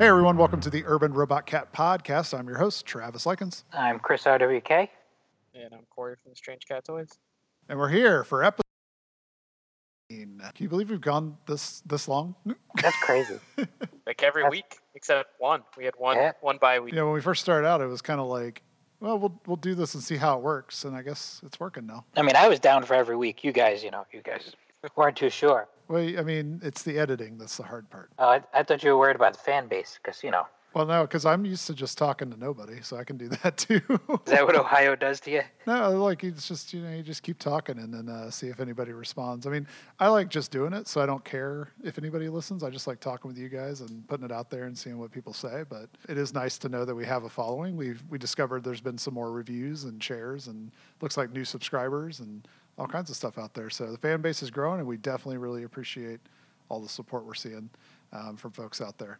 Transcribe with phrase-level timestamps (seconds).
[0.00, 2.32] Hey everyone, welcome to the Urban Robot Cat Podcast.
[2.32, 4.88] I'm your host, Travis Likens, I'm Chris RWK.
[5.54, 7.10] And I'm Corey from the Strange Cat Toys.
[7.68, 8.62] and we're here for episode.
[10.08, 12.34] Can you believe we've gone this this long?
[12.80, 13.38] That's crazy.
[14.06, 15.64] Like every That's- week except one.
[15.76, 16.32] We had one Yeah.
[16.40, 16.94] one bye week.
[16.94, 18.62] You know, when we first started out, it was kind of like,
[19.00, 21.86] well, we'll we'll do this and see how it works, and I guess it's working
[21.86, 22.06] now.
[22.16, 23.44] I mean, I was down for every week.
[23.44, 24.56] You guys, you know, you guys
[24.96, 25.68] weren't too sure.
[25.90, 28.10] Well, I mean, it's the editing that's the hard part.
[28.16, 30.86] Uh, I, I thought you were worried about the fan base because, you know, Well,
[30.86, 33.80] no, because I'm used to just talking to nobody, so I can do that too.
[34.24, 35.42] is that what Ohio does to you?
[35.66, 38.60] no, like it's just you know you just keep talking and then uh, see if
[38.60, 39.48] anybody responds.
[39.48, 39.66] I mean,
[39.98, 42.62] I like just doing it, so I don't care if anybody listens.
[42.62, 45.10] I just like talking with you guys and putting it out there and seeing what
[45.10, 45.64] people say.
[45.68, 47.76] But it is nice to know that we have a following.
[47.76, 50.70] We we discovered there's been some more reviews and shares and
[51.00, 52.46] looks like new subscribers and
[52.80, 53.68] all kinds of stuff out there.
[53.68, 56.18] So the fan base is growing, and we definitely really appreciate
[56.70, 57.68] all the support we're seeing
[58.10, 59.18] um, from folks out there.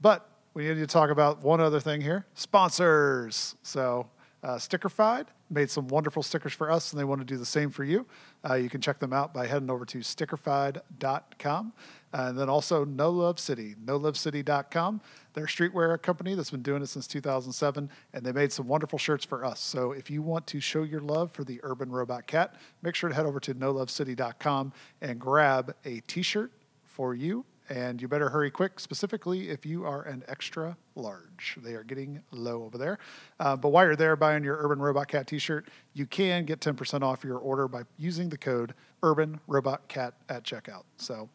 [0.00, 3.56] But we need to talk about one other thing here sponsors.
[3.64, 4.08] So,
[4.42, 7.70] uh, Stickerfied made some wonderful stickers for us, and they want to do the same
[7.70, 8.06] for you.
[8.48, 11.72] Uh, you can check them out by heading over to stickerfied.com.
[12.12, 15.00] And then also No Love City, nolovecity.com.
[15.34, 18.98] They're a streetwear company that's been doing it since 2007, and they made some wonderful
[18.98, 19.60] shirts for us.
[19.60, 23.10] So if you want to show your love for the urban robot cat, make sure
[23.10, 26.52] to head over to nolovecity.com and grab a t shirt
[26.84, 27.44] for you.
[27.70, 31.56] And you better hurry quick, specifically if you are an extra large.
[31.62, 32.98] They are getting low over there.
[33.38, 36.58] Uh, but while you're there buying your Urban Robot Cat t shirt, you can get
[36.58, 40.82] 10% off your order by using the code Urban Robot Cat at checkout.
[40.96, 41.28] So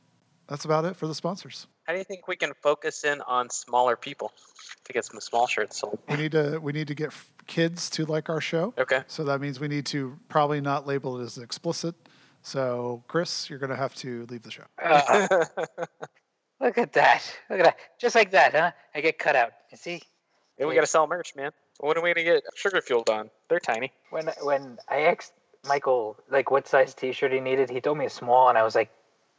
[0.48, 1.68] that's about it for the sponsors.
[1.86, 4.34] How do you think we can focus in on smaller people
[4.84, 6.00] to get some small shirts sold?
[6.10, 8.74] We need to we need to get f- kids to like our show.
[8.78, 9.04] Okay.
[9.08, 11.96] So that means we need to probably not label it as explicit.
[12.42, 14.64] So Chris, you're going to have to leave the show.
[14.84, 15.46] Uh,
[16.60, 17.38] look at that.
[17.50, 17.78] Look at that.
[18.00, 18.72] Just like that, huh?
[18.94, 19.52] I get cut out.
[19.72, 20.02] You see?
[20.58, 21.52] Then we got to sell merch, man.
[21.80, 23.30] When are we going to get sugar fueled on?
[23.50, 23.92] They're tiny.
[24.10, 25.34] When when I asked
[25.68, 28.76] Michael like what size T-shirt he needed, he told me a small, and I was
[28.76, 28.90] like,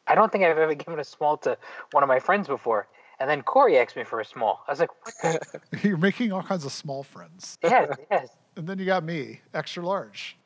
[0.07, 1.57] I don't think I've ever given a small to
[1.93, 2.87] one of my friends before.
[3.19, 4.63] And then Corey asked me for a small.
[4.69, 5.61] I was like, what the?
[5.89, 7.57] You're making all kinds of small friends.
[7.63, 8.29] yes, yes.
[8.57, 10.37] And then you got me, extra large.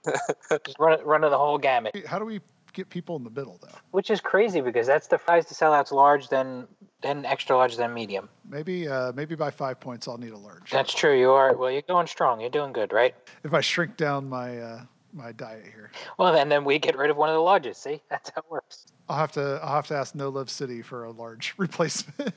[0.64, 1.96] Just run run the whole gamut.
[2.06, 2.40] How do we
[2.72, 3.76] get people in the middle though?
[3.90, 6.66] Which is crazy because that's the size to sell out's large, then
[7.02, 8.28] then extra large, then medium.
[8.48, 10.70] Maybe uh, maybe by five points I'll need a large.
[10.70, 11.18] That's true.
[11.18, 11.70] You are well.
[11.70, 12.40] You're going strong.
[12.40, 13.14] You're doing good, right?
[13.44, 14.82] If I shrink down my uh,
[15.12, 17.82] my diet here, Well, then then we get rid of one of the largest.
[17.82, 18.86] See, that's how it works.
[19.08, 22.32] I'll have to I'll have to ask No Love City for a large replacement.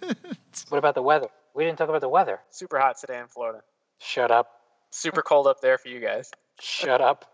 [0.70, 1.28] What about the weather?
[1.56, 2.40] We didn't talk about the weather.
[2.50, 3.62] Super hot today in Florida.
[4.00, 4.50] Shut up.
[4.90, 6.32] Super cold up there for you guys.
[6.60, 7.26] Shut up.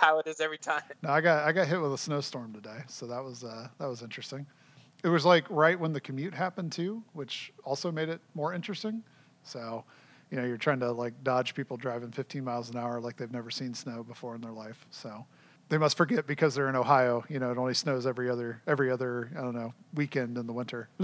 [0.00, 0.82] How it is every time.
[1.02, 3.86] no, I got I got hit with a snowstorm today, so that was uh, that
[3.86, 4.46] was interesting.
[5.04, 9.02] It was like right when the commute happened too, which also made it more interesting.
[9.44, 9.84] So,
[10.30, 13.30] you know, you're trying to like dodge people driving 15 miles an hour like they've
[13.30, 14.86] never seen snow before in their life.
[14.90, 15.24] So,
[15.68, 17.24] they must forget because they're in Ohio.
[17.28, 20.52] You know, it only snows every other every other I don't know weekend in the
[20.52, 20.88] winter.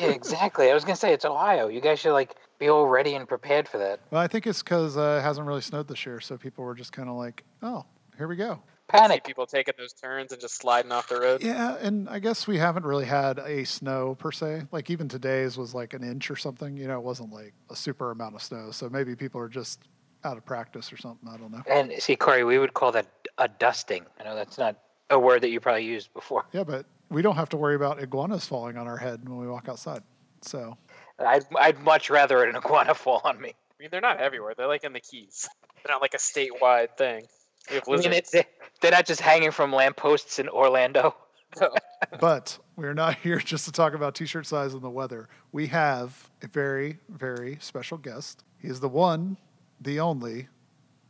[0.00, 0.70] Yeah, exactly.
[0.70, 1.68] I was gonna say it's Ohio.
[1.68, 4.00] You guys should like be all ready and prepared for that.
[4.10, 6.74] well, I think it's because uh, it hasn't really snowed this year, so people were
[6.74, 7.84] just kind of like, "Oh,
[8.18, 8.54] here we go."
[8.90, 9.24] See Panic.
[9.24, 11.42] people taking those turns and just sliding off the road.
[11.42, 14.64] Yeah, and I guess we haven't really had a snow per se.
[14.70, 16.76] Like even today's was like an inch or something.
[16.76, 18.70] You know, it wasn't like a super amount of snow.
[18.70, 19.80] So maybe people are just
[20.24, 21.28] out of practice or something.
[21.28, 21.62] I don't know.
[21.68, 23.06] And see, Corey, we would call that
[23.38, 24.04] a dusting.
[24.20, 24.76] I know that's not
[25.10, 26.44] a word that you probably used before.
[26.52, 29.46] Yeah, but we don't have to worry about iguanas falling on our head when we
[29.46, 30.02] walk outside.
[30.42, 30.76] So
[31.18, 33.50] I'd I'd much rather an iguana fall on me.
[33.50, 34.54] I mean, they're not everywhere.
[34.56, 35.48] They're like in the Keys.
[35.82, 37.26] They're not like a statewide thing.
[37.68, 38.46] We have I mean, it,
[38.80, 41.14] they're not just hanging from lampposts in Orlando.
[41.60, 41.70] No.
[42.20, 45.28] but we're not here just to talk about t-shirt size and the weather.
[45.52, 48.42] We have a very, very special guest.
[48.58, 49.36] He is the one,
[49.82, 50.48] the only,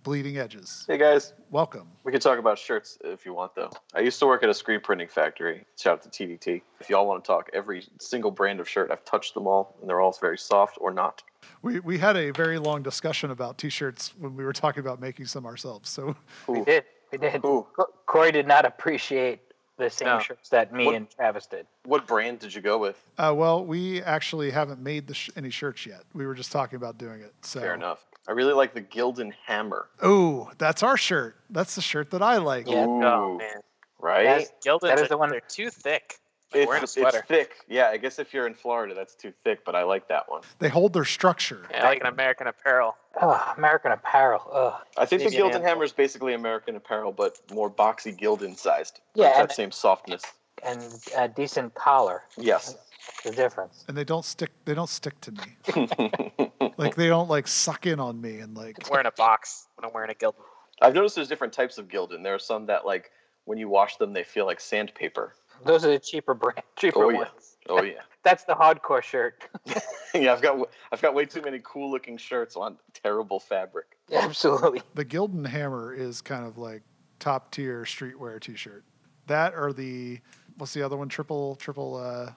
[0.02, 0.84] Bleeding Edges.
[0.88, 1.86] Hey guys, Welcome.
[2.04, 3.70] we can talk about shirts if you want, though.
[3.94, 5.64] I used to work at a screen printing factory.
[5.78, 6.62] Shout out to TDT.
[6.80, 9.88] If y'all want to talk every single brand of shirt, I've touched them all, and
[9.88, 11.22] they're all very soft or not.
[11.62, 15.26] We, we had a very long discussion about t-shirts when we were talking about making
[15.26, 15.88] some ourselves.
[15.90, 16.16] So
[16.48, 16.84] We did.
[17.12, 17.44] We did.
[17.44, 17.66] Ooh.
[18.06, 19.40] Corey did not appreciate
[19.78, 20.18] the same No.
[20.20, 21.66] shirts that me What- and Travis did.
[21.84, 22.96] What brand did you go with?
[23.18, 26.02] Uh, well, we actually haven't made the sh- any shirts yet.
[26.14, 27.34] We were just talking about doing it.
[27.42, 27.60] So.
[27.60, 28.04] Fair enough.
[28.28, 29.88] I really like the Gildan Hammer.
[30.00, 31.36] Oh, that's our shirt.
[31.50, 32.68] That's the shirt that I like.
[32.68, 32.84] Yeah.
[32.86, 33.56] Ooh, Oh man,
[33.98, 34.24] right?
[34.24, 34.52] Yes.
[34.64, 36.18] Gildans That is are, the one- they're too thick.
[36.54, 37.18] Like wearing a It's, sweater.
[37.18, 37.52] it's thick.
[37.68, 40.42] Yeah, I guess if you're in Florida, that's too thick, but I like that one.
[40.58, 41.62] They hold their structure.
[41.70, 42.96] Yeah, like an American Apparel.
[43.20, 44.42] Oh, American Apparel.
[44.52, 44.74] Ugh.
[44.96, 45.62] I think Maybe the an Gildan.
[45.62, 49.00] Hammer is basically American Apparel, but more boxy Gildan sized.
[49.14, 50.22] Yeah, Like and- that same softness.
[50.64, 50.80] And
[51.16, 52.22] a decent collar.
[52.36, 52.76] Yes.
[53.24, 53.84] The difference.
[53.88, 54.50] and they don't stick.
[54.64, 55.88] They don't stick to me.
[56.78, 58.78] Like they don't like suck in on me and like.
[58.84, 60.34] I'm wearing a box when I'm wearing a Gildan.
[60.80, 62.22] I've noticed there's different types of Gildan.
[62.22, 63.10] There are some that like
[63.44, 65.34] when you wash them, they feel like sandpaper.
[65.64, 67.18] Those are the cheaper brand, cheaper Oh, yeah.
[67.18, 67.56] ones.
[67.68, 69.44] Oh yeah, That's the hardcore shirt.
[70.14, 70.32] yeah.
[70.32, 73.96] I've got I've got way too many cool looking shirts on terrible fabric.
[74.12, 74.82] Absolutely.
[74.94, 76.82] The Gildan Hammer is kind of like
[77.20, 78.84] top tier streetwear T-shirt.
[79.28, 80.18] That or the
[80.58, 81.08] what's the other one?
[81.08, 82.32] Triple triple uh,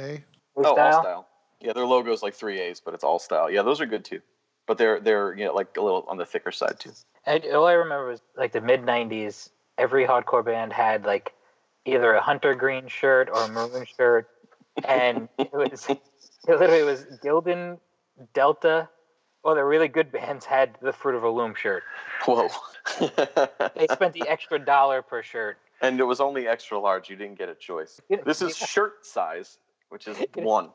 [0.00, 0.22] A.
[0.56, 1.00] Oh, Alstyle.
[1.00, 1.28] style.
[1.60, 3.50] Yeah, their logo's like three A's, but it's all style.
[3.50, 4.20] Yeah, those are good too.
[4.66, 6.92] But they're they're you know like a little on the thicker side too.
[7.24, 9.48] And all I remember was like the mid '90s.
[9.78, 11.32] Every hardcore band had like
[11.86, 14.28] either a hunter green shirt or a maroon shirt,
[14.84, 16.00] and it was it
[16.48, 17.78] literally was Gildan,
[18.34, 18.88] Delta,
[19.42, 21.82] or the really good bands had the Fruit of a Loom shirt.
[22.24, 22.48] Whoa.
[22.98, 25.58] They spent the extra dollar per shirt.
[25.80, 27.08] and it was only extra large.
[27.08, 28.00] You didn't get a choice.
[28.24, 30.70] This is shirt size, which is one.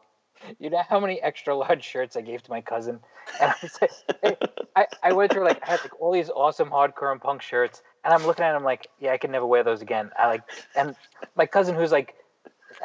[0.60, 3.00] You know how many extra large shirts I gave to my cousin?
[3.40, 3.78] And I was
[4.24, 4.42] like,
[4.76, 7.84] I, I went through like I had like all these awesome hardcore and punk shirts,
[8.04, 10.12] and I'm looking at him like, yeah, I can never wear those again.
[10.18, 10.44] I like,
[10.76, 10.96] and
[11.36, 12.16] my cousin who's like,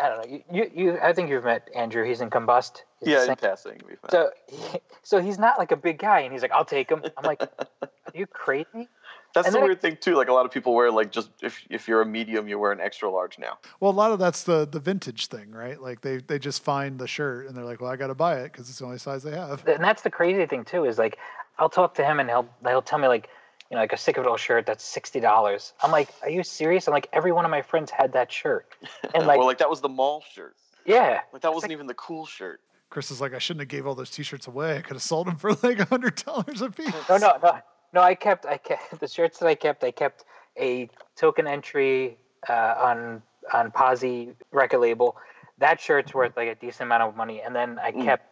[0.01, 2.05] I don't know, you, you, you I think you've met Andrew.
[2.05, 2.83] He's in Combust.
[3.01, 3.81] He's Yeah, in passing.
[3.89, 3.99] we've.
[4.11, 7.03] So, he, so he's not like a big guy, and he's like, I'll take him.
[7.17, 7.41] I'm like,
[7.83, 8.89] are you crazy?
[9.35, 10.15] That's and the then I- weird thing too.
[10.17, 12.73] Like a lot of people wear like just if if you're a medium, you wear
[12.73, 13.59] an extra large now.
[13.81, 15.81] Well, a lot of that's the the vintage thing, right?
[15.81, 18.41] Like they they just find the shirt and they're like, well, I got to buy
[18.41, 19.67] it because it's the only size they have.
[19.69, 21.19] and that's the crazy thing too is like
[21.59, 23.29] I'll talk to him and he'll he'll tell me like
[23.71, 25.73] you know like a sick of it all shirt that's sixty dollars.
[25.83, 26.87] I'm like, are you serious?
[26.89, 28.67] I'm like, every one of my friends had that shirt,
[29.15, 30.55] and like, or like that was the mall shirt.
[30.85, 32.61] yeah, Like that wasn't even the cool shirt.
[32.91, 34.77] Chris is like, I shouldn't have gave all those T-shirts away.
[34.77, 36.93] I could have sold them for like a hundred dollars a piece.
[37.09, 37.59] no, no, no,
[37.93, 38.01] no.
[38.01, 39.83] I kept I kept the shirts that I kept.
[39.83, 40.25] I kept
[40.59, 43.23] a token entry uh, on
[43.53, 45.17] on Posi record label.
[45.59, 48.05] That shirt's worth like a decent amount of money, and then I Mm.
[48.05, 48.27] kept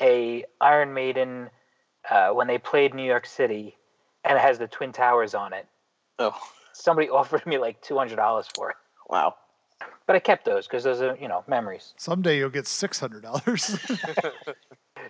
[0.00, 1.50] a Iron Maiden
[2.08, 3.76] uh, when they played New York City,
[4.24, 5.66] and it has the Twin Towers on it.
[6.18, 6.36] Oh,
[6.72, 8.76] somebody offered me like two hundred dollars for it,
[9.08, 9.34] wow.
[10.06, 11.94] but I kept those because those are you know memories.
[11.96, 13.78] Someday you'll get six hundred dollars.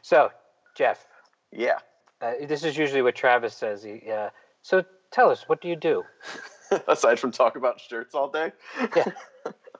[0.02, 0.30] So,
[0.76, 1.06] Jeff,
[1.52, 1.78] Yeah.
[2.22, 3.82] uh, this is usually what Travis says.
[3.82, 4.30] He, uh,
[4.62, 6.04] so tell us, what do you do?
[6.88, 8.52] Aside from talk about shirts all day.
[8.96, 9.06] Yeah.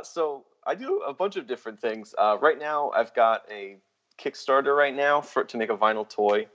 [0.03, 2.15] so I do a bunch of different things.
[2.19, 3.77] Uh, right now, I've got a
[4.19, 6.47] Kickstarter right now for to make a vinyl toy.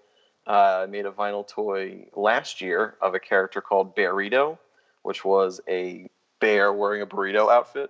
[0.48, 4.58] Uh, I made a vinyl toy last year of a character called Bearito,
[5.02, 6.08] which was a
[6.40, 7.90] bear wearing a burrito outfit.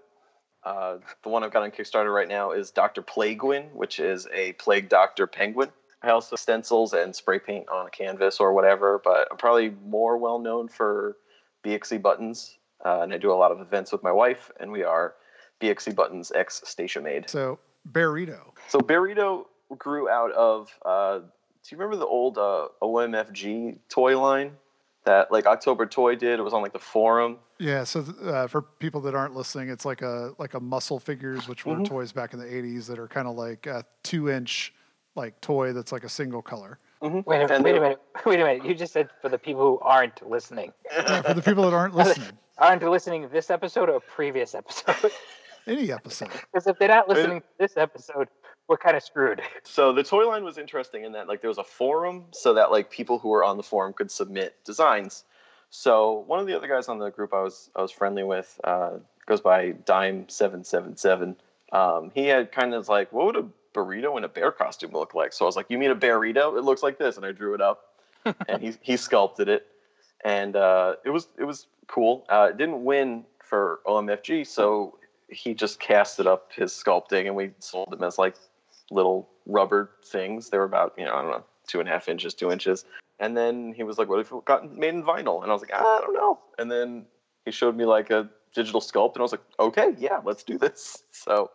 [0.63, 3.01] Uh, the one I've got on Kickstarter right now is Dr.
[3.01, 5.69] Plaguein, which is a plague doctor penguin.
[6.01, 10.17] I also stencils and spray paint on a canvas or whatever, but I'm probably more
[10.17, 11.17] well known for
[11.63, 14.83] BXC buttons, uh, and I do a lot of events with my wife, and we
[14.83, 15.15] are
[15.61, 17.29] BXC buttons X Station Made.
[17.29, 17.59] so
[17.91, 18.53] Burrito.
[18.67, 19.45] So Burrito
[19.77, 20.69] grew out of.
[20.85, 21.19] Uh,
[21.67, 24.51] do you remember the old uh, OMFG toy line
[25.05, 26.39] that like October Toy did?
[26.39, 27.37] It was on like the forum.
[27.59, 27.83] Yeah.
[27.83, 31.47] So th- uh, for people that aren't listening, it's like a like a muscle figures,
[31.47, 31.85] which were Mhm.
[31.85, 34.73] toys back in the '80s that are kind of like a two-inch
[35.15, 36.77] like toy that's like a single color.
[37.01, 38.65] Wait a, And wait a minute, wait a minute.
[38.65, 41.95] You just said for the people who aren't listening, Yeah, for the people that aren't
[42.01, 45.11] listening, aren't listening this episode or a previous episode?
[45.67, 46.29] any episode.
[46.51, 48.27] Because if they're not listening to this episode,
[48.67, 49.41] we're kind of screwed.
[49.67, 52.71] So the toy line was interesting in that like there was a forum so that
[52.71, 55.23] like people who were on the forum could submit designs.
[55.69, 58.59] So one of the other guys on the group I was I was friendly with
[58.63, 58.91] uh,
[59.25, 61.35] goes by Dime seven seven seven.
[61.71, 65.13] Um, he had kind of like what would a burrito in a bear costume look
[65.13, 65.33] like?
[65.33, 66.57] So I was like, you mean a burrito?
[66.57, 67.95] It looks like this, and I drew it up,
[68.47, 69.67] and he he sculpted it,
[70.23, 72.25] and uh, it was it was cool.
[72.29, 77.51] Uh, it didn't win for OMFG, so he just casted up his sculpting, and we
[77.59, 78.35] sold them as like
[78.91, 80.49] little rubber things.
[80.49, 82.85] They were about, you know, I don't know, two and a half inches, two inches.
[83.19, 85.41] And then he was like, What if it got made in vinyl?
[85.41, 86.39] And I was like, I don't know.
[86.59, 87.05] And then
[87.45, 90.57] he showed me like a digital sculpt, and I was like, Okay, yeah, let's do
[90.57, 91.03] this.
[91.11, 91.51] So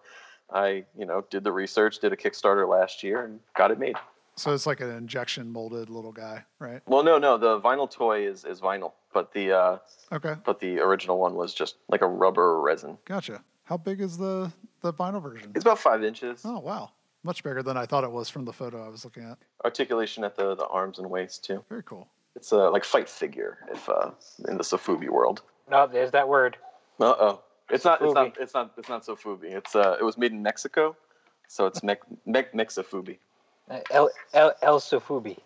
[0.53, 3.95] I, you know, did the research, did a Kickstarter last year, and got it made.
[4.37, 6.81] So it's like an injection molded little guy, right?
[6.87, 9.79] Well, no, no, the vinyl toy is, is vinyl, but the uh,
[10.11, 12.97] Okay, but the original one was just like a rubber resin.
[13.05, 13.45] gotcha.
[13.65, 15.53] How big is the the vinyl version?
[15.55, 16.41] It's about five inches.
[16.45, 16.91] Oh wow,
[17.23, 19.39] much bigger than I thought it was from the photo I was looking at.
[19.65, 21.62] Articulation at the, the arms and waist too.
[21.69, 22.09] Very cool.
[22.37, 24.11] It's a like fight figure if uh,
[24.49, 25.43] in the Sofubi world.
[25.71, 26.57] No, there's that word.
[27.00, 27.41] Uh oh.
[27.71, 28.00] It's not.
[28.03, 28.35] It's not.
[28.35, 28.41] Sofubi.
[28.43, 28.73] It's not.
[28.79, 29.45] It's not Sofubi.
[29.53, 29.97] It's uh.
[30.00, 30.97] It was made in Mexico,
[31.49, 33.19] so it's Mex Mex Mexafubi.
[33.71, 35.37] Uh, El El, El Sofubi.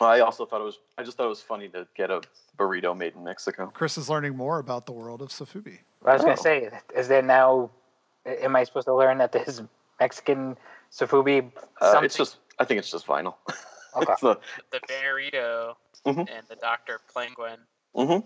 [0.00, 0.78] I also thought it was.
[0.98, 2.22] I just thought it was funny to get a
[2.58, 3.70] burrito made in Mexico.
[3.74, 5.78] Chris is learning more about the world of Sofubi.
[6.04, 6.24] I was Oh.
[6.24, 7.70] gonna say, is there now?
[8.26, 9.62] Am I supposed to learn that there's
[10.00, 10.56] Mexican
[10.92, 11.50] Sofubi.
[11.80, 12.04] Uh, something?
[12.04, 13.34] it's just I think it's just vinyl.
[13.94, 14.10] Okay.
[14.10, 14.38] It's the-
[14.70, 15.74] The Burrito
[16.06, 16.20] Mhm.
[16.20, 16.98] and the Dr.
[17.14, 17.58] Penguin
[17.94, 18.24] mhm.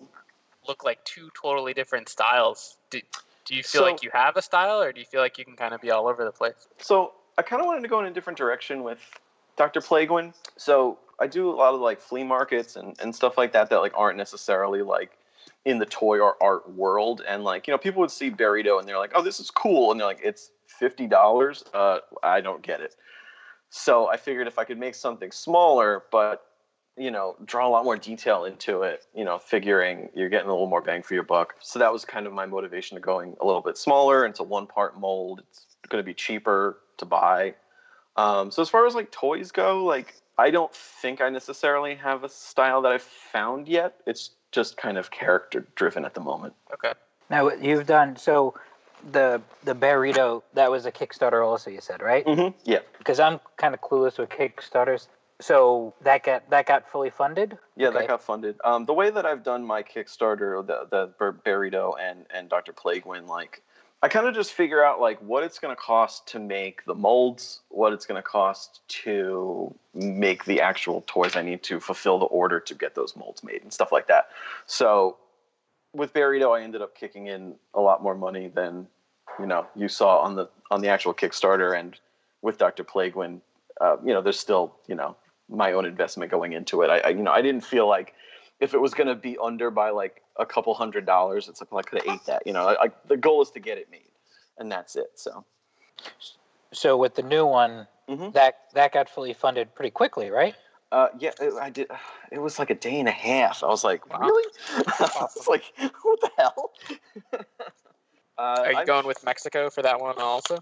[0.68, 2.76] look like two totally different styles.
[2.90, 3.00] Do,
[3.46, 5.44] do you feel So- like you have a style, or do you feel like you
[5.44, 6.68] can kind of be all over the place?
[6.78, 9.00] So I kind of wanted to go in a different direction with
[9.56, 9.80] Dr.
[9.80, 10.34] Plaguein.
[10.56, 13.78] So I do a lot of like flea markets and, and stuff like that that
[13.78, 15.18] like aren't necessarily like
[15.64, 17.22] in the toy or art world.
[17.26, 19.90] And like, you know, people would see Burrito and they're like, oh, this is cool.
[19.90, 21.62] And they're like, it's $50.
[21.72, 22.94] Uh, I don't get it.
[23.70, 26.46] So I figured if I could make something smaller, but
[26.96, 30.52] you know, draw a lot more detail into it, you know, figuring you're getting a
[30.52, 31.54] little more bang for your buck.
[31.60, 34.66] So that was kind of my motivation to going a little bit smaller into one
[34.66, 35.42] part mold.
[35.50, 37.54] It's going to be cheaper to buy.
[38.16, 42.24] Um, so as far as like toys go, like I don't think I necessarily have
[42.24, 43.96] a style that I've found yet.
[44.06, 46.54] It's just kind of character driven at the moment.
[46.72, 46.92] Okay.
[47.28, 48.54] Now you've done so.
[49.12, 51.70] The the burrito that was a Kickstarter also.
[51.70, 52.24] You said right?
[52.24, 52.56] Mm-hmm.
[52.64, 55.06] Yeah, Because I'm kind of clueless with Kickstarters.
[55.40, 57.58] So that got that got fully funded.
[57.76, 57.98] yeah, Okay.
[57.98, 58.56] that got funded.
[58.64, 62.72] Um, the way that I've done my Kickstarter, the the Bur- Burrito and and Dr.
[62.72, 63.62] Plaguein, like
[64.02, 66.94] I kind of just figure out like what it's going to cost to make the
[66.94, 72.18] molds, what it's going to cost to make the actual toys I need to fulfill
[72.18, 74.28] the order to get those molds made and stuff like that.
[74.66, 75.16] So
[75.96, 78.86] with Burrito, I ended up kicking in a lot more money than
[79.38, 81.98] you know you saw on the on the actual Kickstarter, and
[82.42, 82.84] with Dr.
[82.84, 83.40] Plaguein,
[83.80, 85.16] uh, you know, there's still you know
[85.48, 86.90] my own investment going into it.
[86.90, 88.14] I, I you know I didn't feel like
[88.60, 91.72] if it was going to be under by like a couple hundred dollars, it's like
[91.72, 92.42] well, I could have ate that.
[92.46, 94.10] You know, I, I, the goal is to get it made,
[94.58, 95.10] and that's it.
[95.14, 95.44] So
[96.72, 98.32] So with the new one, Mhm.
[98.32, 100.54] that that got fully funded pretty quickly, right?
[100.92, 101.88] Uh, yeah, it, I did.
[102.32, 103.62] It was like a day and a half.
[103.62, 104.18] I was like, Wow.
[104.26, 104.44] really?
[104.78, 105.62] I was like,
[106.02, 106.72] what the hell?
[107.32, 107.42] uh,
[108.40, 110.58] Are you I've- going with Mexico for that one also?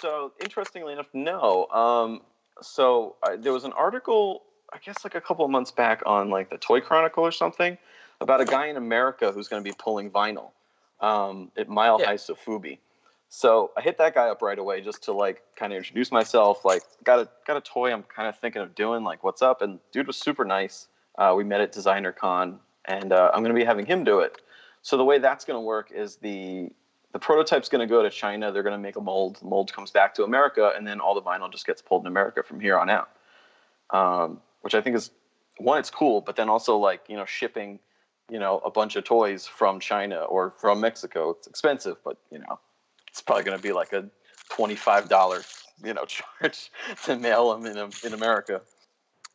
[0.00, 1.66] So interestingly enough, no.
[1.66, 2.22] Um,
[2.62, 6.30] so I, there was an article, I guess, like a couple of months back on
[6.30, 7.76] like the Toy Chronicle or something
[8.20, 10.50] about a guy in America who's going to be pulling vinyl
[11.00, 12.06] um, at Mile Yeah.
[12.06, 12.78] High Sofubi.
[13.32, 16.64] So I hit that guy up right away just to like kind of introduce myself.
[16.64, 19.04] Like, got a got a toy I'm kind of thinking of doing.
[19.04, 19.62] Like, what's up?
[19.62, 20.88] And dude was super nice.
[21.16, 24.18] Uh, we met at Designer Con, and uh, I'm going to be having him do
[24.18, 24.40] it.
[24.82, 26.70] So the way that's going to work is the
[27.12, 28.50] the prototype's going to go to China.
[28.50, 29.36] They're going to make a mold.
[29.36, 32.08] The mold comes back to America, and then all the vinyl just gets pulled in
[32.08, 33.10] America from here on out.
[33.90, 35.12] Um, which I think is
[35.58, 37.78] one, it's cool, but then also like you know shipping,
[38.28, 41.30] you know, a bunch of toys from China or from Mexico.
[41.30, 42.58] It's expensive, but you know,
[43.10, 44.04] it's probably going to be like a
[44.50, 45.42] twenty-five dollar
[45.84, 46.04] you know
[46.40, 46.70] charge
[47.04, 48.56] to mail them in in America.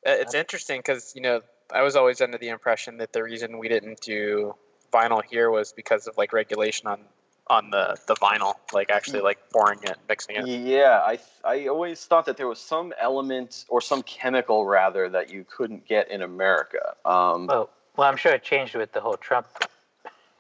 [0.05, 1.41] Uh, It's interesting because you know
[1.71, 4.55] I was always under the impression that the reason we didn't do
[4.93, 6.99] vinyl here was because of like regulation on
[7.47, 10.47] on the the vinyl, like actually like pouring it, mixing it.
[10.47, 15.31] Yeah, I I always thought that there was some element or some chemical rather that
[15.31, 16.95] you couldn't get in America.
[17.05, 19.47] Um, Well, well, I'm sure it changed with the whole Trump.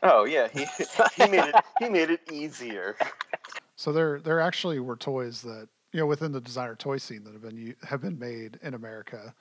[0.03, 0.65] Oh yeah, he,
[1.15, 2.95] he made it he made it easier.
[3.75, 7.33] So there, there actually were toys that you know within the designer toy scene that
[7.33, 9.33] have been have been made in America.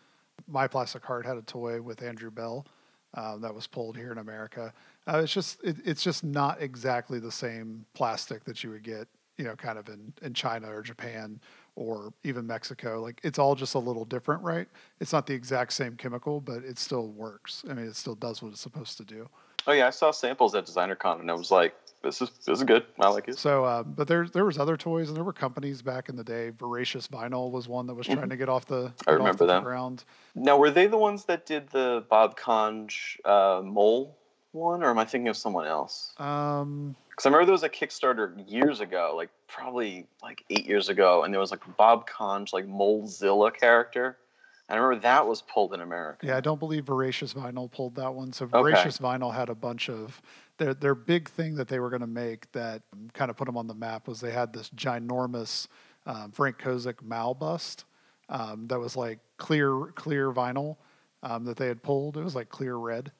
[0.49, 2.67] My Plastic Heart had a toy with Andrew Bell
[3.15, 4.73] um, that was pulled here in America.
[5.07, 9.07] Uh, it's just it, it's just not exactly the same plastic that you would get
[9.37, 11.41] you know kind of in in China or Japan
[11.77, 13.01] or even Mexico.
[13.01, 14.69] Like it's all just a little different, right?
[15.01, 17.65] It's not the exact same chemical, but it still works.
[17.69, 19.29] I mean, it still does what it's supposed to do.
[19.67, 22.59] Oh yeah, I saw samples at Designer Con and I was like, this is this
[22.59, 22.85] is good.
[23.01, 23.39] I like it.
[23.39, 26.23] So, uh, but there there was other toys, and there were companies back in the
[26.23, 26.51] day.
[26.51, 30.05] Voracious Vinyl was one that was trying to get off the I remember the ground.
[30.35, 34.17] Now, were they the ones that did the Bob Conge uh, mole
[34.53, 36.13] one, or am I thinking of someone else?
[36.19, 40.89] Um, Because I remember there was a Kickstarter years ago, like probably like eight years
[40.89, 44.19] ago, and there was like Bob Conge, like Molezilla character.
[44.69, 46.27] I remember that was pulled in America.
[46.27, 48.33] yeah, I don't believe Voracious Vinyl pulled that one.
[48.33, 48.73] So Okay.
[48.89, 50.23] Vinyl had a bunch of
[50.57, 53.57] their their big thing that they were going to make that kind of put them
[53.57, 55.67] on the map was they had this ginormous
[56.07, 57.85] um, Frank Kozik Mao bust
[58.29, 60.77] um, that was like clear clear vinyl
[61.23, 62.17] um, that they had pulled.
[62.17, 63.13] It was like clear red,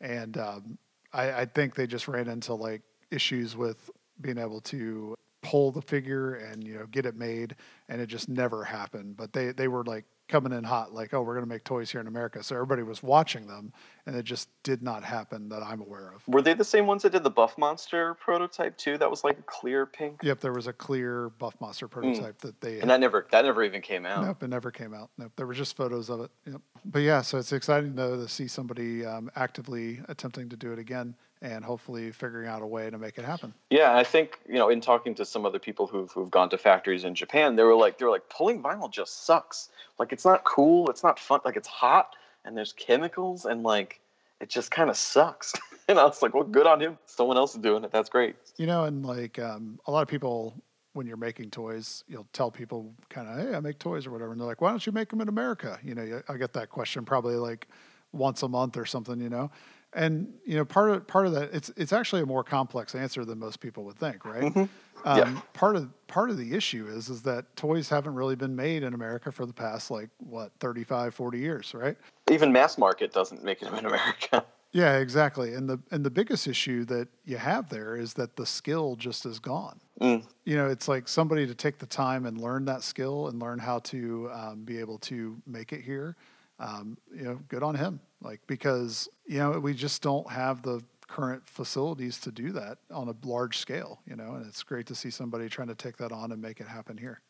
[0.00, 0.78] and um,
[1.12, 5.82] I, I think they just ran into like issues with being able to pull the
[5.82, 7.54] figure and you know get it made,
[7.90, 9.16] and it just never happened.
[9.16, 11.90] But they they were like coming in hot, like oh we're going to make toys
[11.90, 13.72] here in America, so everybody was watching them,
[14.06, 16.22] and it just did not happen that I'm aware of.
[16.26, 18.98] Were they the same ones that did the Buff Monster prototype too?
[18.98, 22.60] That was like a clear pink, Yep, there was a clear Buff Monster prototype that
[22.60, 22.82] they Hmm.
[22.82, 24.24] and that never that never even came out.
[24.24, 25.10] Nope, it never came out.
[25.18, 26.30] Nope, there were just photos of it.
[26.46, 26.60] Yep.
[26.84, 30.78] But yeah, so it's exciting though to see somebody um, actively attempting to do it
[30.78, 31.14] again.
[31.46, 33.54] And hopefully figuring out a way to make it happen.
[33.70, 36.58] Yeah, I think you know, in talking to some other people who've who've gone to
[36.58, 39.70] factories in Japan, they were like, they were like, pulling vinyl just sucks.
[39.98, 41.40] Like it's not cool, it's not fun.
[41.44, 44.00] Like it's hot and there's chemicals and like
[44.40, 45.54] it just kind of sucks.
[45.88, 46.98] and I was like, well, good on him.
[47.06, 47.92] Someone else is doing it.
[47.92, 48.36] That's great.
[48.56, 50.54] You know, and like um, a lot of people,
[50.94, 54.32] when you're making toys, you'll tell people kind of, hey, I make toys or whatever.
[54.32, 55.78] And they're like, why don't you make them in America?
[55.82, 57.68] You know, I get that question probably like
[58.12, 59.50] once a month or something, you know?
[59.96, 63.24] And, you know, part of, part of that, it's, it's actually a more complex answer
[63.24, 64.42] than most people would think, right?
[64.42, 64.64] Mm-hmm.
[65.04, 65.40] Um, Yeah.
[65.52, 68.92] Part of part of the issue is is that toys haven't really been made in
[68.92, 71.96] America for the past like what 35, 40 years, right?
[72.30, 74.44] Even mass market doesn't make it in America.
[74.72, 75.54] Yeah, exactly.
[75.54, 79.24] And the and the biggest issue that you have there is that the skill just
[79.24, 79.80] is gone.
[80.02, 80.22] Mm.
[80.44, 83.58] You know, it's like somebody to take the time and learn that skill and learn
[83.58, 86.14] how to um, be able to make it here.
[86.58, 88.00] Um, you know, good on him.
[88.26, 93.08] Like because you know we just don't have the current facilities to do that on
[93.08, 94.00] a large scale.
[94.04, 96.60] You know, and it's great to see somebody trying to take that on and make
[96.60, 97.20] it happen here.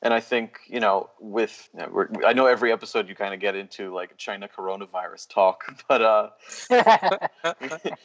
[0.00, 3.34] And I think you know, with you know, we're, I know every episode you kind
[3.34, 6.30] of get into like China coronavirus talk, but uh,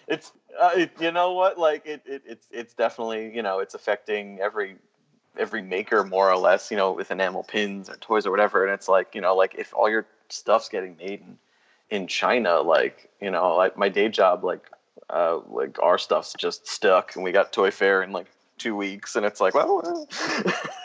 [0.08, 3.76] it's uh, it, you know what, like it, it it's it's definitely you know it's
[3.76, 4.78] affecting every
[5.38, 8.66] every maker more or less, you know, with enamel pins or toys or whatever.
[8.66, 11.38] And it's like you know, like if all your stuff's getting made in
[11.94, 14.68] in China, like you know, like my day job, like
[15.12, 18.26] uh, like our stuff's just stuck, and we got Toy Fair in like
[18.58, 20.08] two weeks, and it's like, well, well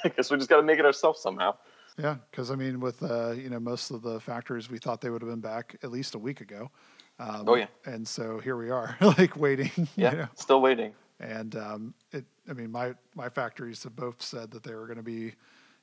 [0.04, 1.56] I guess we just got to make it ourselves somehow.
[1.98, 5.08] Yeah, because I mean, with uh, you know most of the factories, we thought they
[5.08, 6.70] would have been back at least a week ago.
[7.18, 7.66] Um, Oh, yeah.
[7.86, 9.70] and so here we are, like waiting.
[9.76, 10.28] you Yeah, know?
[10.36, 10.92] still waiting.
[11.20, 14.98] And um, it, I mean, my my factories have both said that they were going
[14.98, 15.32] to be,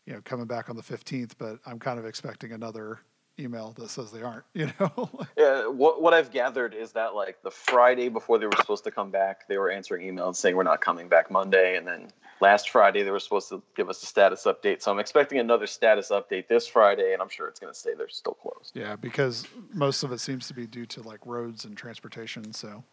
[0.06, 3.00] you know, coming back on the fifteenth, but I'm kind of expecting another
[3.40, 4.46] email that says they aren't.
[4.54, 8.56] You know, Yeah, what what I've gathered is that like the Friday before they were
[8.58, 11.86] supposed to come back, they were answering emails saying we're not coming back Monday, and
[11.86, 12.08] then
[12.40, 14.82] last Friday they were supposed to give us a status update.
[14.82, 17.94] So I'm expecting another status update this Friday, and I'm sure it's going to stay
[17.98, 18.72] they're still closed.
[18.76, 22.54] yeah, because most of it seems to be due to like roads and transportation.
[22.54, 22.84] So,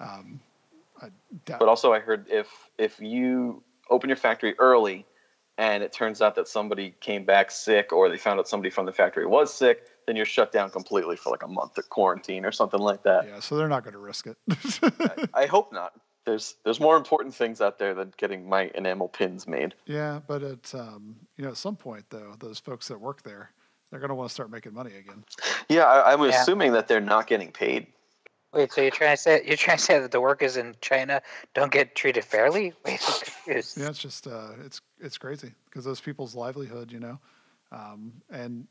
[0.00, 0.40] um,
[1.00, 1.08] I
[1.44, 1.60] doubt.
[1.60, 5.06] But also, I heard if if you open your factory early,
[5.58, 8.86] and it turns out that somebody came back sick, or they found out somebody from
[8.86, 12.44] the factory was sick, then you're shut down completely for like a month of quarantine
[12.44, 13.26] or something like that.
[13.26, 14.36] yeah, so they're not going to risk it.
[15.34, 15.92] I, I hope not.
[16.24, 19.74] There's there's more important things out there than getting my enamel pins made.
[19.86, 23.50] Yeah, but at um, you know at some point though, those folks that work there,
[23.90, 25.24] they're going to want to start making money again.
[25.68, 26.40] Yeah, I, I'm Yeah.
[26.42, 27.86] assuming that they're not getting paid.
[28.56, 31.20] Wait, so you're trying to say you're trying to say that the workers in China
[31.52, 32.72] don't get treated fairly?
[32.86, 33.78] Wait, confused.
[33.78, 37.18] Yeah, it's just uh, it's it's crazy because those people's livelihood, you know,
[37.70, 38.66] um, and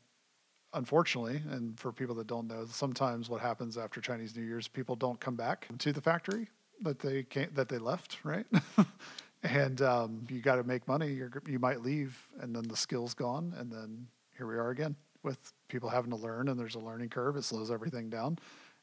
[0.74, 4.96] unfortunately, and for people that don't know, sometimes what happens after Chinese New Year's, people
[4.96, 6.48] don't come back to the factory
[6.80, 8.46] that they can't that they left, right?
[9.44, 11.12] and um, you got to make money.
[11.12, 14.96] You're, you might leave, and then the skill's gone, and then here we are again
[15.22, 17.36] with people having to learn, and there's a learning curve.
[17.36, 18.38] It slows everything down,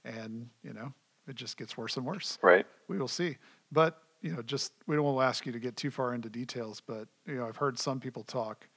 [0.05, 0.93] and you know
[1.27, 2.65] it just gets worse and worse Right.
[2.87, 3.37] we will see.
[3.71, 6.29] But you know, just we don't want to ask you to get too far into
[6.29, 6.81] details.
[6.85, 8.67] But you know, I've heard some people talk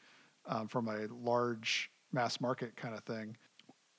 [0.47, 3.37] um, from a large mass market kind of thing.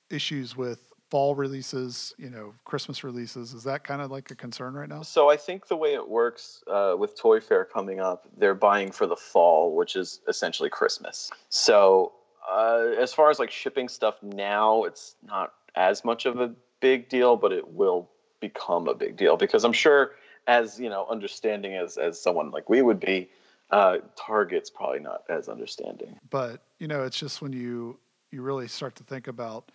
[0.09, 3.53] Issues with fall releases, you know, Christmas releases.
[3.53, 5.01] Is that kind of like a concern right now?
[5.03, 8.91] So I think the way it works uh, with Toy Fair coming up, they're buying
[8.91, 11.31] for the fall, which is essentially Christmas.
[11.47, 12.11] So
[12.49, 17.09] uh, as far as like shipping stuff now, it's not as much of a big
[17.09, 18.09] deal, but it will
[18.39, 20.11] become a big deal because I'm sure,
[20.47, 23.29] as you know, understanding as as someone like we would be,
[23.71, 26.17] uh, Target's probably not as understanding.
[26.29, 27.99] But you know, it's just when you
[28.31, 29.71] you really start to think about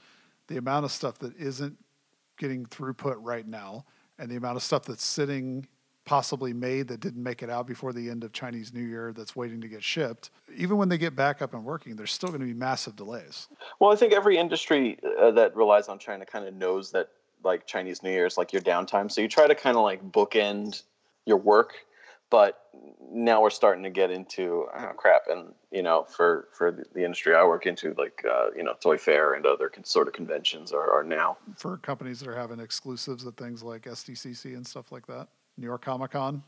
[0.49, 1.77] the amount of stuff that isn't
[2.39, 3.85] getting throughput right now,
[4.19, 5.67] and the amount of stuff that's sitting
[6.05, 9.37] possibly made that didn't make it out before the end of Chinese New Year that's
[9.37, 10.31] waiting to get shipped.
[10.57, 13.49] Even when they get back up and working, there's still going to be massive delays.
[13.79, 17.09] Well, I think every industry uh, that relies on China kind of knows that
[17.45, 19.11] like Chinese New Year is like your downtime.
[19.11, 20.83] So you try to kind of like bookend
[21.27, 21.75] your work.
[22.31, 22.63] But
[23.13, 27.35] now we're starting to get into oh, crap, and you know, for for the, industry
[27.35, 30.73] I work into, like uh, you know, Toy Fair and other con- sort of conventions
[30.73, 31.37] are, are now.
[31.57, 35.67] For companies that are having exclusives at things like SDCC and stuff like that, New
[35.67, 36.43] York Comic Con.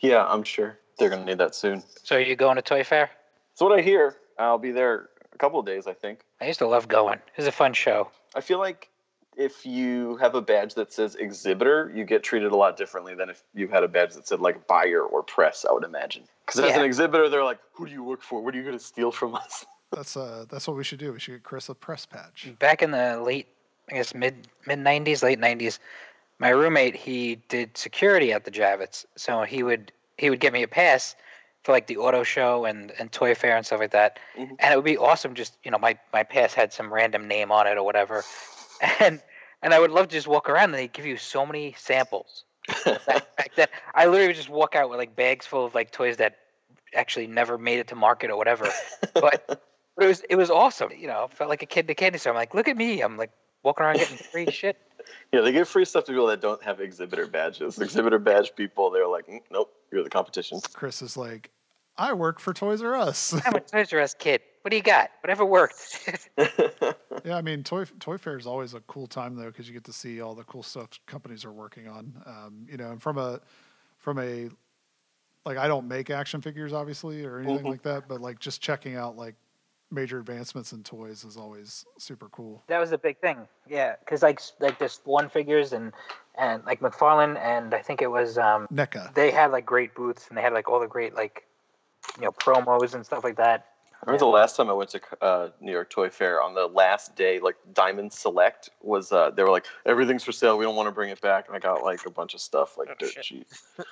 [0.00, 1.82] Yeah, I'm sure they're gonna need that soon.
[2.02, 3.10] So are you going to Toy Fair?
[3.52, 4.16] That's what I hear.
[4.38, 6.20] I'll be there a couple of days, I think.
[6.40, 7.14] I used to love going.
[7.18, 8.10] It was a fun show.
[8.34, 8.88] I feel like
[9.36, 13.30] if you have a badge that says exhibitor, you get treated a lot differently than
[13.30, 16.24] if you had a badge that said like buyer or press, I would imagine.
[16.46, 16.80] Because as Yeah.
[16.80, 18.42] an exhibitor, they're like, who do you work for?
[18.42, 19.64] What are you going to steal from us?
[19.90, 21.14] That's uh, that's what we should do.
[21.14, 22.52] We should get Chris a press patch.
[22.58, 23.46] Back in the late,
[23.90, 25.78] I guess mid mid '90s, late '90s,
[26.38, 30.62] my roommate he did security at the Javits, so he would he would get me
[30.62, 31.14] a pass
[31.64, 34.56] for like the auto show and and toy fair and stuff like that, Mhm.
[34.58, 35.34] and it would be awesome.
[35.34, 38.24] Just you know, my my pass had some random name on it or whatever,
[39.00, 39.20] and
[39.62, 42.44] and I would love to just walk around and they give you so many samples.
[42.84, 46.18] Back then, I literally would just walk out with like bags full of like toys
[46.18, 46.36] that
[46.94, 48.68] actually never made it to market or whatever.
[49.14, 49.62] But but
[50.00, 50.90] it was it was awesome.
[50.96, 52.32] You know, felt like a kid in a candy store.
[52.32, 53.00] I'm like, look at me.
[53.00, 53.30] I'm like
[53.62, 54.76] walking around getting free shit.
[55.32, 57.78] Yeah, they give free stuff to people that don't have exhibitor badges.
[57.78, 60.60] Exhibitor badge people, they're like, "Mm, nope, you're the competition.
[60.72, 61.50] Chris is like,
[61.96, 63.34] I work for Toys R Us.
[63.46, 64.40] I'm a Toys R Us kid.
[64.62, 65.10] What do you got?
[65.22, 66.10] Whatever worked.
[67.24, 69.84] yeah, I mean, toy toy fair is always a cool time though because you get
[69.84, 72.12] to see all the cool stuff companies are working on.
[72.26, 73.40] Um, you know, and from a
[73.98, 74.50] from a
[75.46, 77.70] like I don't make action figures obviously or anything Mhm.
[77.70, 79.34] like that, but like just checking out like
[79.90, 82.62] major advancements in toys is always super cool.
[82.68, 83.48] that was a big thing.
[83.68, 85.92] Yeah, because like s- like this one figures and
[86.36, 89.14] and like McFarlane and I think it was um NECA.
[89.14, 91.44] they had like great booths and they had like all the great like
[92.18, 93.66] you know promos and stuff like that.
[93.94, 96.66] I remember the last time I went to uh, New York Toy Fair on the
[96.68, 100.56] last day, like Diamond Select was, uh, they were like, everything's for sale.
[100.56, 101.48] We don't want to bring it back.
[101.48, 103.22] And I got like a bunch of stuff like Oh, dirt shit.
[103.24, 103.46] cheap.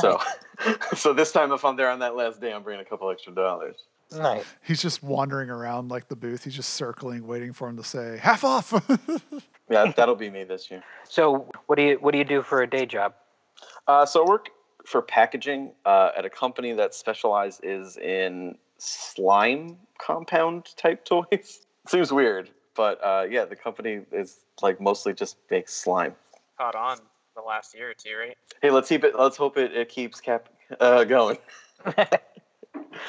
[0.00, 0.18] So,
[0.96, 3.32] so this time if I'm there on that last day, I'm bringing a couple extra
[3.32, 3.76] dollars.
[4.12, 4.44] Nice.
[4.62, 6.44] He's just wandering around like the booth.
[6.44, 8.72] He's just circling, waiting for him to say half off.
[9.68, 10.82] Yeah, that'll be me this year.
[11.08, 13.14] So what do you what do you do for a day job?
[13.86, 14.50] Uh, so I work
[14.84, 21.66] for packaging uh, at a company that specializes in slime compound type toys.
[21.88, 26.14] Seems weird, but uh, yeah, the company is like mostly just makes slime.
[26.58, 26.98] Caught on
[27.34, 28.36] the last year or two, right?
[28.62, 29.18] Hey, let's keep it.
[29.18, 30.48] Let's hope it, it keeps cap
[30.80, 31.38] uh, going.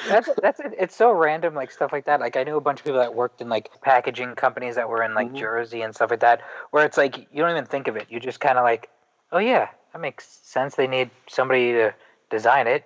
[0.08, 0.74] that's that's it.
[0.78, 2.20] It's so random, like stuff like that.
[2.20, 5.02] Like I knew a bunch of people that worked in like packaging companies that were
[5.02, 5.36] in like Mhm.
[5.38, 8.06] Jersey and stuff like that, where it's like you don't even think of it.
[8.10, 8.88] You just kind of like,
[9.32, 10.74] oh yeah, that makes sense.
[10.76, 11.94] They need somebody to
[12.30, 12.84] design it,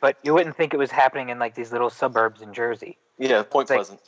[0.00, 2.96] but you wouldn't think it was happening in like these little suburbs in Jersey.
[3.18, 4.00] Yeah, Point It's like- Pleasant.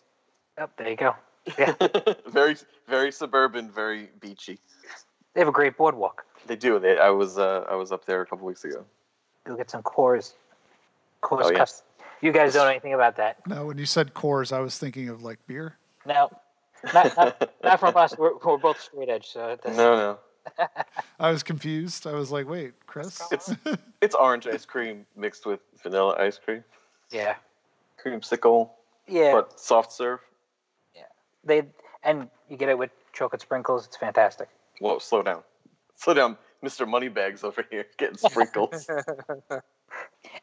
[0.59, 1.17] Oh, there you go.
[1.59, 1.75] Yeah,
[2.27, 4.59] very, very suburban, very beachy.
[5.35, 6.25] they have a great boardwalk.
[6.47, 6.79] They do.
[6.79, 8.85] They, I was, uh, I was up there a couple weeks ago.
[9.45, 10.35] Go get some Kohr's.
[11.23, 11.59] Kohr's Oh, yeah.
[12.21, 12.27] Custom.
[12.27, 13.47] You guys don't know anything about that.
[13.47, 15.77] no, when you said Kohr's, I was thinking of like beer.
[16.07, 16.31] No,
[16.95, 18.17] not, not, not from us.
[18.17, 20.19] We're, we're both straight edge, so it doesn't- No, no,
[21.21, 22.07] I was confused.
[22.07, 23.21] I was like, wait, Chris?
[23.31, 23.53] it's
[24.01, 26.65] it's orange ice cream mixed with vanilla ice cream,
[27.11, 27.35] yeah,
[28.03, 28.71] creamsicle,
[29.07, 29.33] yeah.
[29.33, 30.21] but soft serve.
[30.97, 31.03] Yeah.
[31.45, 31.63] They
[32.03, 33.87] and you get it with chocolate sprinkles.
[33.87, 34.49] It's fantastic.
[34.81, 35.43] Whoa, slow down,
[35.97, 38.89] slow down, Mister Moneybags over here getting sprinkles.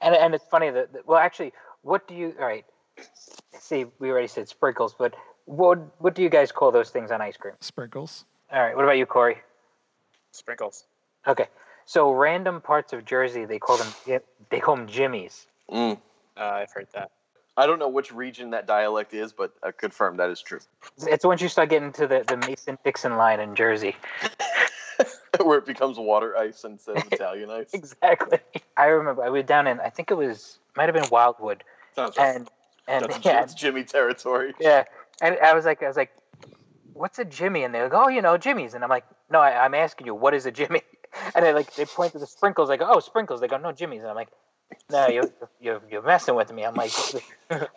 [0.02, 2.34] And and it's funny that that- well, actually, what do you?
[2.40, 2.66] All right.
[3.60, 7.22] See, we already said sprinkles, but what what do you guys call those things on
[7.22, 7.54] ice cream?
[7.60, 8.26] Sprinkles.
[8.52, 8.76] All right.
[8.76, 9.38] What about you, Corey?
[10.32, 10.86] Sprinkles.
[11.28, 11.48] Okay.
[11.86, 15.48] So random parts of Jersey, they call them Ji- they call them jimmies.
[15.72, 15.98] Mm.
[16.36, 17.12] Uh, I've heard that.
[17.56, 20.60] I don't know which region that dialect is, but I confirm that is true.
[21.08, 23.96] It's once you start getting to the the Mason Dixon line in Jersey.
[25.44, 27.74] Where it becomes water ice instead of Italian ice.
[27.74, 28.40] Exactly.
[28.76, 31.64] I remember I was down in I think it was might have been Wildwood,
[31.96, 32.36] Sounds right.
[32.36, 32.50] and
[32.88, 34.54] and That's, yeah, that's Jimmy territory.
[34.60, 34.84] Yeah,
[35.22, 36.12] and I was like, I was like,
[36.94, 39.66] "What's a Jimmy?" And they're like, "Oh, you know, Jimmy's." And I'm like, "No, I,
[39.66, 40.82] I'm asking you, what is a Jimmy?"
[41.36, 42.70] And they like they point to the sprinkles.
[42.70, 44.30] They go, "Oh, sprinkles." They go, "No, Jimmy's." And I'm like,
[44.90, 46.92] "No, you're you're, you're messing with me." I'm like,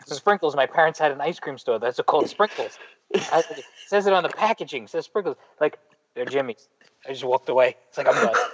[0.06, 1.78] "Sprinkles." My parents had an ice cream store.
[1.78, 2.78] That's called Sprinkles.
[3.14, 4.84] I, it says it on the packaging.
[4.84, 5.36] It says Sprinkles.
[5.60, 5.78] Like
[6.14, 6.68] they're Jimmy's.
[7.06, 7.76] I just walked away.
[7.88, 8.34] It's like I'm done.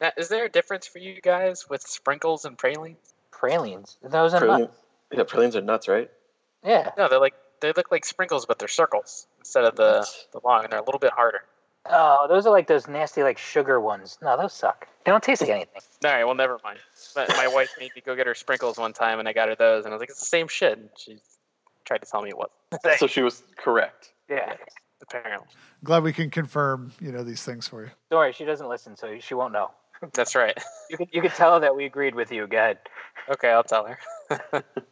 [0.00, 2.96] Now, is there a difference for you guys with sprinkles and pralines?
[3.30, 3.98] Pralines.
[4.02, 4.76] Those are Praline, nuts.
[5.12, 6.10] yeah, pralines are nuts, right?
[6.64, 6.90] Yeah.
[6.98, 10.64] No, they're like they look like sprinkles, but they're circles instead of the the long,
[10.64, 11.42] and they're a little bit harder.
[11.88, 14.18] Oh, those are like those nasty like sugar ones.
[14.20, 14.88] No, those suck.
[15.04, 15.82] They don't taste like anything.
[16.04, 16.80] All right, well, never mind.
[17.14, 19.54] But my wife made me go get her sprinkles one time, and I got her
[19.54, 21.18] those, and I was like, "It's the same shit." And she
[21.84, 22.50] tried to tell me it was.
[22.98, 24.10] So she was correct.
[24.28, 24.54] Yeah.
[25.02, 25.48] Apparently,
[25.84, 27.90] Glad we can confirm, you know, these things for you.
[28.10, 29.70] Don't she doesn't listen, so she won't know.
[30.14, 30.56] that's right.
[30.90, 32.46] You could you could tell her that we agreed with you.
[32.46, 32.78] Go ahead.
[33.30, 34.64] Okay, I'll tell her.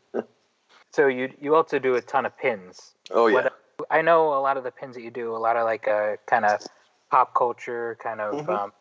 [0.92, 2.94] So you you also do a ton of pins.
[3.11, 3.35] Oh yeah.
[3.35, 3.57] What-
[3.90, 5.35] I know a lot of the pins that you do.
[5.35, 6.61] A lot of like uh, kind of
[7.11, 8.49] pop culture, kind of Mhm.
[8.51, 8.73] um,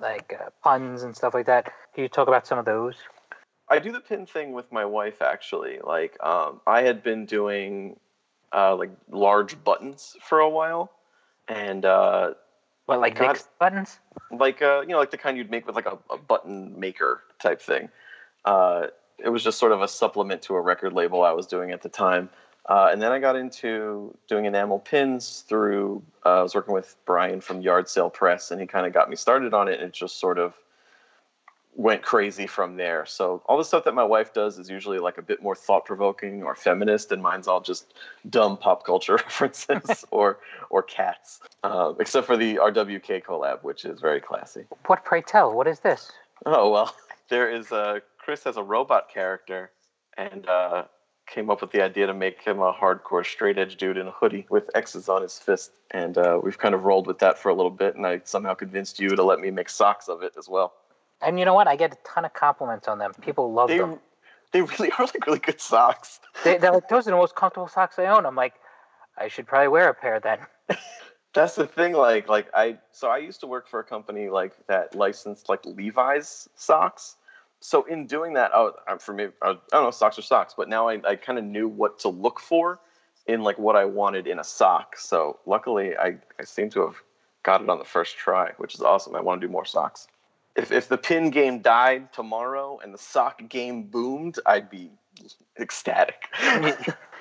[0.00, 1.72] like uh, puns and stuff like that.
[1.94, 2.96] Can you talk about some of those?
[3.70, 5.78] I do the pin thing with my wife actually.
[5.82, 7.98] Like, um, I had been doing
[8.54, 10.92] uh, like large buttons for a while,
[11.48, 12.34] and uh,
[12.86, 13.38] What like God.
[13.58, 13.98] Buttons?
[14.30, 17.22] like uh, you know, like the kind you'd make with like a, a button maker
[17.40, 17.88] type thing.
[18.44, 18.86] Uh,
[19.18, 21.82] it was just sort of a supplement to a record label I was doing at
[21.82, 22.28] the time.
[22.68, 26.96] Uh, and then I got into doing enamel pins through, uh, I was working with
[27.04, 29.88] Brian from Yard Sale Press, and he kind of got me started on it, and
[29.88, 30.54] it just sort of
[31.76, 33.04] went crazy from there.
[33.06, 35.84] So all the stuff that my wife does is usually like a bit more thought
[35.84, 37.94] provoking or feminist, and mine's all just
[38.30, 40.38] dumb pop culture references or
[40.70, 44.64] or cats, uh, except for the RWK collab, which is very classy.
[44.86, 45.54] What pray tell?
[45.54, 46.12] What is this?
[46.46, 46.94] Oh well,
[47.28, 49.70] there is a Chris has a robot character,
[50.16, 50.84] and uh,
[51.26, 54.10] came up with the idea to make him a hardcore straight edge dude in a
[54.10, 57.48] hoodie with X's on his fist, and uh, we've kind of rolled with that for
[57.48, 60.34] a little bit, and I somehow convinced you to let me make socks of it
[60.38, 60.74] as well.
[61.24, 61.66] And you know what?
[61.68, 63.12] I get a ton of compliments on them.
[63.20, 63.98] People love They them.
[64.52, 66.20] they really are like really good socks.
[66.44, 68.26] They, they're like, those are the most comfortable socks I own.
[68.26, 68.54] I'm like,
[69.16, 70.38] I should probably wear a pair then.
[71.34, 71.92] That's the thing.
[71.94, 75.64] Like, like I, so I used to work for a company like that licensed like
[75.64, 77.16] Levi's socks.
[77.60, 80.54] So in doing that, oh, uh, I'm for me, I don't know, socks are socks.
[80.56, 82.80] But now I, I kind of knew what to look for
[83.26, 84.96] in like what I wanted in a sock.
[84.98, 86.96] So luckily, I, I seem to have
[87.42, 89.14] got it on the first try, which is awesome.
[89.16, 90.06] I want to do more socks.
[90.56, 94.90] If if the pin game died tomorrow and the sock game boomed, I'd be
[95.58, 96.28] ecstatic.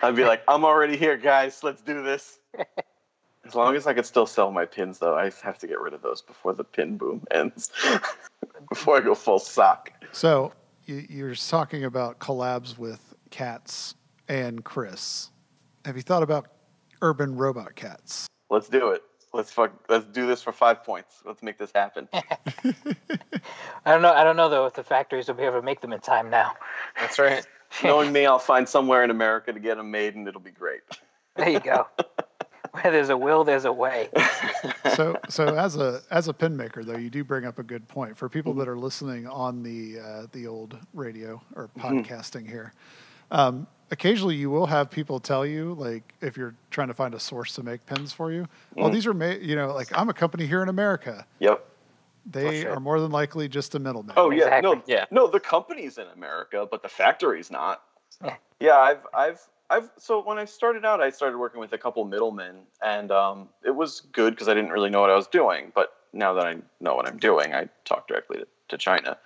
[0.01, 1.63] I'd be like, I'm already here, guys.
[1.63, 2.39] Let's do this.
[3.45, 5.93] As long as I could still sell my pins, though, I have to get rid
[5.93, 7.71] of those before the pin boom ends.
[8.69, 9.91] before I go full sock.
[10.13, 10.53] So
[10.85, 13.95] you, you're talking about collabs with cats
[14.29, 15.29] and Chris.
[15.83, 16.47] Have you thought about
[17.01, 18.27] urban robot cats?
[18.49, 19.03] Let's do it.
[19.33, 19.71] Let's fuck.
[19.89, 21.21] Let's do this for five points.
[21.25, 22.07] Let's make this happen.
[22.13, 22.23] I
[23.85, 24.13] don't know.
[24.13, 26.29] I don't know though if the factories will be able to make them in time
[26.29, 26.53] now.
[26.99, 27.45] That's right.
[27.83, 30.81] Knowing me, I'll find somewhere in America to get them made, and it'll be great.
[31.35, 31.87] There you go.
[32.71, 34.09] Where there's a will, there's a way.
[34.95, 37.87] so so as a as a pin maker though you do bring up a good
[37.87, 42.73] point for people that are listening on the uh, the old radio or podcasting here
[43.29, 47.19] um, occasionally you will have people tell you like if you're trying to find a
[47.19, 50.13] source to make pins for you well these are made you know like i'm a
[50.13, 51.63] company here in america Yep.
[52.25, 52.73] they sure.
[52.73, 55.05] are more than likely just a middleman Oh yeah, no, Yeah.
[55.11, 55.27] no.
[55.27, 57.83] The company's in America, but the factory's not.
[58.23, 58.35] Yeah.
[58.59, 59.89] Yeah, I've, I've, I've.
[59.97, 63.75] So when I started out, I started working with a couple middlemen, and um, it
[63.75, 65.71] was good because I didn't really know what I was doing.
[65.75, 69.17] But now that I know what I'm doing, I talk directly to, to China.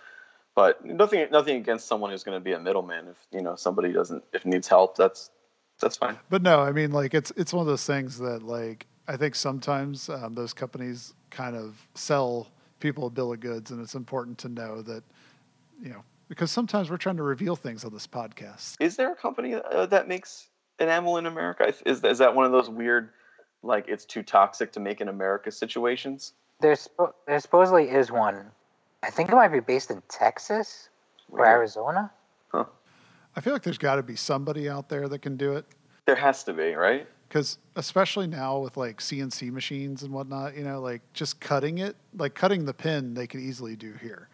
[0.57, 3.09] But nothing, nothing against someone who's going to be a middleman.
[3.09, 5.29] If you know somebody doesn't, if needs help, that's
[5.79, 6.17] that's fine.
[6.31, 9.35] But no, I mean, like it's it's one of those things that like I think
[9.35, 12.47] sometimes um, those companies kind of sell
[12.79, 15.03] people a bill of goods, and it's important to know that
[15.79, 18.77] you know because sometimes we're trying to reveal things on this podcast.
[18.79, 21.71] Is there a company uh, that makes enamel in America?
[21.85, 23.11] Is is that one of those weird,
[23.61, 26.33] like it's too toxic to make in America situations?
[26.61, 28.49] There's spo- there supposedly is one.
[29.03, 30.89] I think it might be based in Texas
[31.29, 31.49] or Weird.
[31.49, 32.11] Arizona.
[32.53, 35.65] I feel like there's got to be somebody out there that can do it
[36.07, 37.07] There has to be, right?
[37.27, 41.95] because especially now with like CNC machines and whatnot, you know, like just cutting it,
[42.17, 44.29] like cutting the pin, they could easily do here.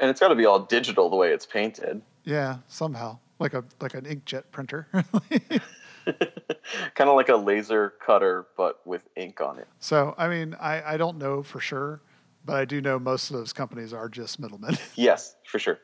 [0.00, 2.00] And it's got to be all digital the way it's painted.
[2.24, 4.86] Yeah, somehow like a like an inkjet printer.
[6.94, 9.66] kind of like a laser cutter, but with ink on it.
[9.80, 12.00] so I mean, I I don't know for sure,
[12.46, 14.78] but I do know most of those companies are just middlemen.
[14.94, 15.78] Yes, for sure.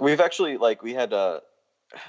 [0.00, 1.40] We've actually like we had uh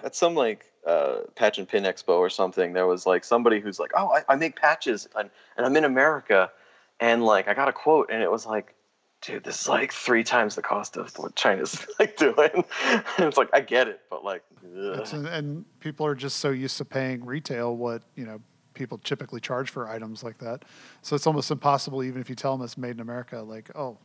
[0.03, 2.73] at some like uh patch and pin expo or something.
[2.73, 5.83] There was like somebody who's like, "Oh, I, I make patches and, and I'm in
[5.83, 6.51] America,"
[6.99, 8.73] and like I got a quote, and it was like.
[9.21, 12.35] Dude, this is like three times the cost of what China's like doing.
[12.83, 16.85] and it's like I get it, but like, and people are just so used to
[16.85, 18.39] paying retail what you know
[18.75, 20.63] people typically charge for items like that.
[21.01, 23.41] So it's almost impossible, even if you tell them it's made in America.
[23.41, 23.97] Like, oh,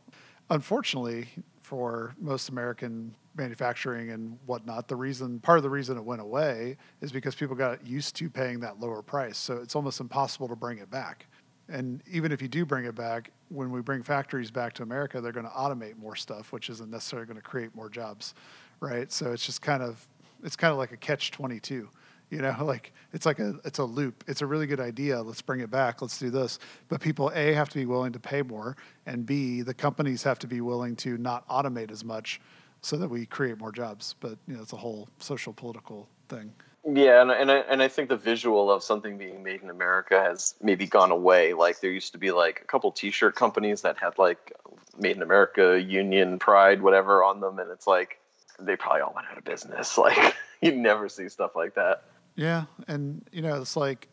[0.49, 1.27] unfortunately
[1.61, 6.77] for most American manufacturing and whatnot, the reason part of the reason it went away
[7.01, 9.37] is because people got used to paying that lower price.
[9.37, 11.27] So it's almost impossible to bring it back.
[11.69, 15.21] And even if you do bring it back, when we bring factories back to America,
[15.21, 18.33] they're going to automate more stuff, which isn't necessarily going to create more jobs,
[18.81, 19.09] right?
[19.11, 20.05] So it's just kind of
[20.43, 21.87] it's kind of like a catch twenty two,
[22.31, 24.23] you know, like it's like a it's a loop.
[24.27, 25.21] It's a really good idea.
[25.21, 26.01] Let's bring it back.
[26.01, 26.57] Let's do this.
[26.87, 30.39] But people a have to be willing to pay more, and b the companies have
[30.39, 32.41] to be willing to not automate as much,
[32.81, 34.15] so that we create more jobs.
[34.19, 36.53] But you know, it's a whole social political thing.
[36.89, 40.19] Yeah, and and I, and I think the visual of something being made in America
[40.19, 41.53] has maybe gone away.
[41.53, 44.53] Like there used to be like a couple T-shirt companies that had like
[44.97, 48.19] "Made in America," Union, Pride, whatever on them, and it's like
[48.59, 49.97] they probably all went out of business.
[50.01, 52.03] Like you never see stuff like that.
[52.41, 54.07] Yeah, and you know, it's like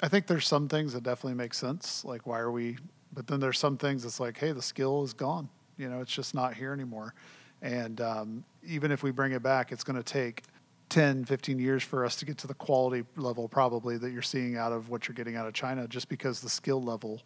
[0.00, 2.02] I think there's some things that definitely make sense.
[2.02, 2.78] Like, why are we?
[3.12, 5.50] But then there's some things that's like, hey, the skill is gone.
[5.76, 7.14] You know, it's just not here anymore.
[7.60, 10.44] And um, even if we bring it back, it's going to take
[10.88, 14.56] 10, 15 years for us to get to the quality level probably that you're seeing
[14.56, 17.20] out of what you're getting out of China just because the skill level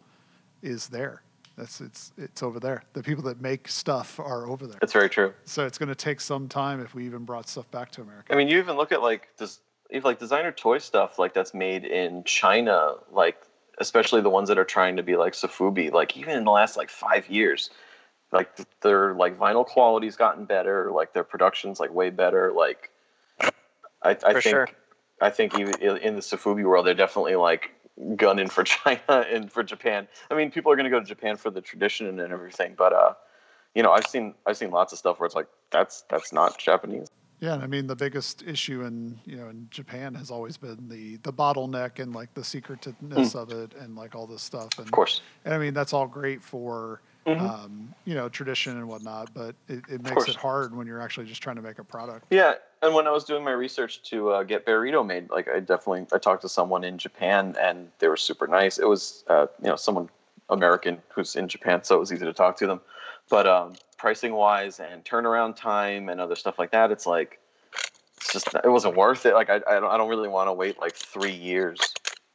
[0.61, 1.21] is there.
[1.55, 2.83] That's it's it's over there.
[2.93, 4.79] The people that make stuff are over there.
[4.81, 5.33] That's very true.
[5.45, 8.33] So it's going to take some time if we even brought stuff back to America.
[8.33, 9.59] I mean, you even look at like this,
[9.93, 13.37] even like designer toy stuff like that's made in China, like
[13.77, 15.91] especially the ones that are trying to be like Sofubi.
[15.91, 17.69] Like even in the last like five years,
[18.31, 18.49] like
[18.81, 20.91] their like vinyl quality's gotten better.
[20.91, 22.51] Like their production's like way better.
[22.51, 22.89] Like
[24.01, 24.67] I, I think sure.
[25.21, 27.71] I think even in the Sofubi world, they're definitely like
[28.15, 30.07] gunning for China and for Japan.
[30.31, 32.93] I mean, people are going to go to Japan for the tradition and everything, but
[32.93, 33.13] uh,
[33.75, 36.57] you know, I've seen I've seen lots of stuff where it's like that's that's not
[36.57, 37.09] Japanese.
[37.43, 40.87] Yeah, and I mean the biggest issue in you know in Japan has always been
[40.87, 44.77] the the bottleneck and like the secretiveness of it and like all this stuff.
[44.77, 47.41] And Of course, and I mean that's all great for Mhm.
[47.41, 51.25] um, you know tradition and whatnot, but it, it makes it hard when you're actually
[51.25, 52.25] just trying to make a product.
[52.29, 55.59] Yeah, and when I was doing my research to uh, get burrito made, like I
[55.59, 58.77] definitely I talked to someone in Japan and they were super nice.
[58.77, 60.09] It was uh, you know someone
[60.49, 62.79] American who's in Japan, so it was easy to talk to them.
[63.29, 67.39] But um, pricing wise and turnaround time and other stuff like that, it's like
[68.17, 69.33] it's just it wasn't worth it.
[69.33, 71.79] Like I I don't, I don't really want to wait like three years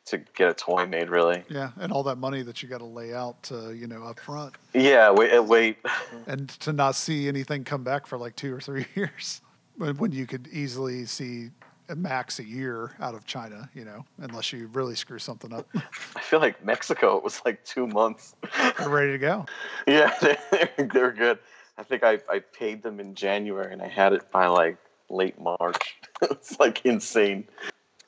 [0.06, 1.10] to get a toy made.
[1.10, 4.02] Really, Yeah, and all that money that you got to lay out to you know
[4.02, 5.10] up front, yeah.
[5.10, 5.76] Wait, uh, wait.
[6.26, 9.42] and to not see anything come back for like two or three years,
[9.76, 11.50] when, when you could easily see
[11.90, 15.68] a max a year out of China, you know, unless you really screw something up,
[16.16, 18.34] I feel like Mexico it was like two months.
[18.78, 19.44] they're ready to go.
[19.86, 21.38] Yeah, they're, they're good.
[21.78, 24.76] I think I, I paid them in January and I had it by like
[25.08, 25.96] late March.
[26.22, 27.46] it's like insane.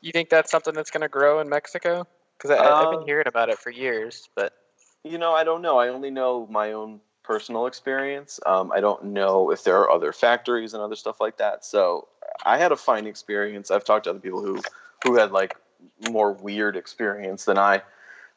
[0.02, 2.06] You think that's something that's going to grow in Mexico?
[2.36, 4.54] Because I've Um, been hearing about it for years, but
[5.04, 5.78] You know, I don't know.
[5.78, 8.40] I only know my own personal experience.
[8.44, 11.64] Um, I don't know if there are other factories and other stuff like that.
[11.64, 12.08] So
[12.44, 13.70] I had a fine experience.
[13.70, 14.60] I've talked to other people who
[15.04, 15.56] who had like
[16.10, 17.82] more weird experience than I.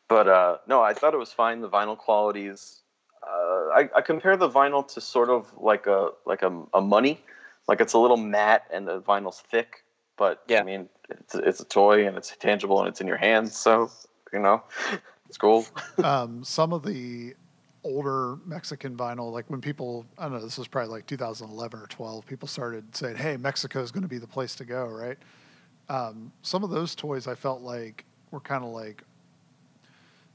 [0.07, 1.61] But uh, no, I thought it was fine.
[1.61, 2.82] The vinyl qualities.
[3.25, 7.21] Uh, I, I compare the vinyl to sort of like a like a, a money,
[7.67, 9.83] like it's a little matte and the vinyl's thick.
[10.17, 10.61] But Yeah.
[10.61, 13.57] I mean, it's it's a toy and it's tangible and it's in your hands.
[13.57, 13.89] So
[14.31, 14.63] you know,
[15.27, 15.65] it's cool.
[16.03, 17.35] um, some of the
[17.83, 21.87] older Mexican vinyl, like when people, I don't know, this was probably like 2011 or
[21.87, 25.17] 12, people started saying, hey, Mexico is going to be the place to go, right?
[25.89, 29.03] Um, some of those toys I felt like were kind of like,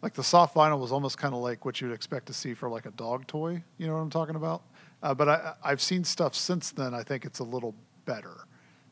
[0.03, 2.69] like the soft vinyl was almost kind of like what you'd expect to see for
[2.69, 3.63] like a dog toy.
[3.79, 4.63] You know what I'm talking about?
[5.03, 6.95] Uh, but I, I've seen stuff since then.
[6.95, 8.47] I think it's a little better.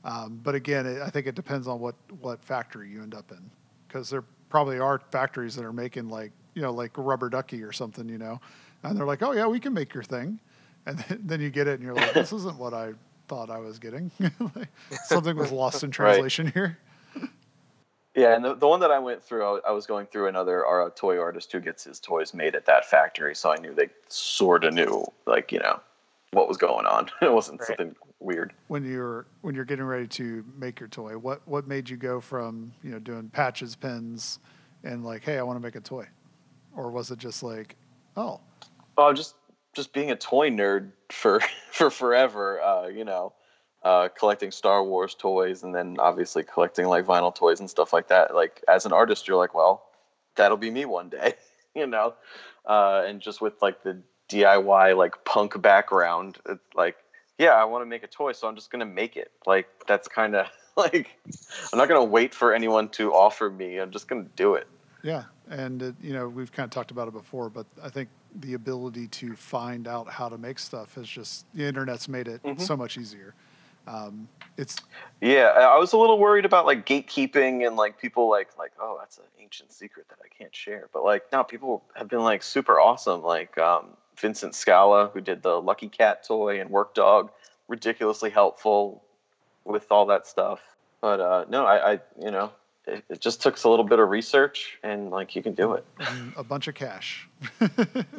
[0.05, 3.31] Um, but again, it, I think it depends on what, what factory you end up
[3.33, 3.51] in,
[3.89, 7.63] because there probably are factories that are making like you know like a rubber ducky
[7.63, 8.41] or something, you know,
[8.85, 10.39] and they're like, oh yeah, we can make your thing,
[10.87, 12.93] and then, then you get it and you're like, this isn't what I
[13.27, 14.11] thought I was getting.
[14.55, 14.69] Like,
[15.03, 15.95] something was lost in Right.
[15.95, 16.79] translation here.
[18.17, 20.65] Yeah, and the, the one that I went through, I, I was going through another
[20.65, 23.91] our toy artist who gets his toys made at that factory, so I knew they
[24.09, 25.81] sort of knew, like you know,
[26.33, 27.11] what was going on.
[27.23, 27.67] it wasn't Right.
[27.69, 28.55] something weird.
[28.69, 32.19] When you're when you're getting ready to make your toy, what what made you go
[32.21, 34.39] from you know doing patches, pins,
[34.83, 36.07] and like, hey, I want to make a toy,
[36.75, 37.77] or was it just like,
[38.17, 38.41] oh,
[38.97, 39.35] Oh, just
[39.75, 42.63] just being a toy nerd for for forever.
[42.63, 43.35] Uh, you know,
[43.87, 48.09] uh, collecting Star Wars toys, and then obviously collecting like vinyl toys and stuff like
[48.09, 48.35] that.
[48.35, 49.85] Like as an artist, you're like, well,
[50.35, 51.35] that'll be me one day.
[51.75, 52.15] you know,
[52.67, 56.97] uh, and just with like the DIY like punk background, it's like,
[57.39, 59.31] yeah, I want to make a toy, so I'm just gonna make it.
[59.47, 60.47] Like that's kind of
[60.77, 61.09] like
[61.73, 63.79] I'm not gonna wait for anyone to offer me.
[63.79, 64.67] I'm just gonna do it.
[65.05, 68.09] Yeah, and it, you know we've kind of talked about it before, but I think
[68.35, 72.43] the ability to find out how to make stuff has just the internet's made it
[72.43, 72.61] Mhm.
[72.61, 73.33] so much easier.
[73.87, 74.77] Um, it's
[75.21, 78.97] Yeah, I was a little worried about like gatekeeping and like people like like oh
[78.99, 80.89] that's an ancient secret that I can't share.
[80.93, 83.23] But like now people have been like super awesome.
[83.23, 87.31] Like um, Vincent Scala who did the Lucky Cat toy and Work Dog,
[87.69, 89.03] ridiculously helpful
[89.65, 90.61] with all that stuff.
[91.01, 92.51] But uh, no, I, I you know
[92.87, 95.85] it, it just took a little bit of research and like you can do it.
[96.37, 97.29] a bunch of cash.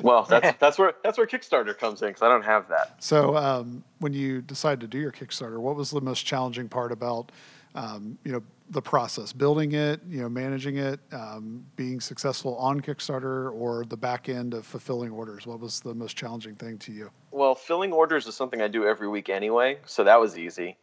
[0.02, 3.04] Well, that's that's where that's where Kickstarter comes in because I don't have that.
[3.04, 6.92] So um, when you decided to do your Kickstarter, what was the most challenging part
[6.92, 7.32] about
[7.76, 12.82] um, you know the process, building it, you know, managing it, um, being successful on
[12.82, 15.48] Kickstarter, or the back end of fulfilling orders?
[15.48, 17.10] What was the most challenging thing to you?
[17.32, 20.78] Well, filling orders is something I do every week anyway, so that was easy.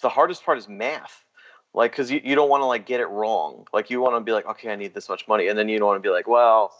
[0.00, 1.21] The hardest part is math.
[1.74, 3.66] Like, because you, you don't want to like get it wrong.
[3.72, 5.78] Like, you want to be like, okay, I need this much money, and then you
[5.78, 6.72] don't want to be like, well,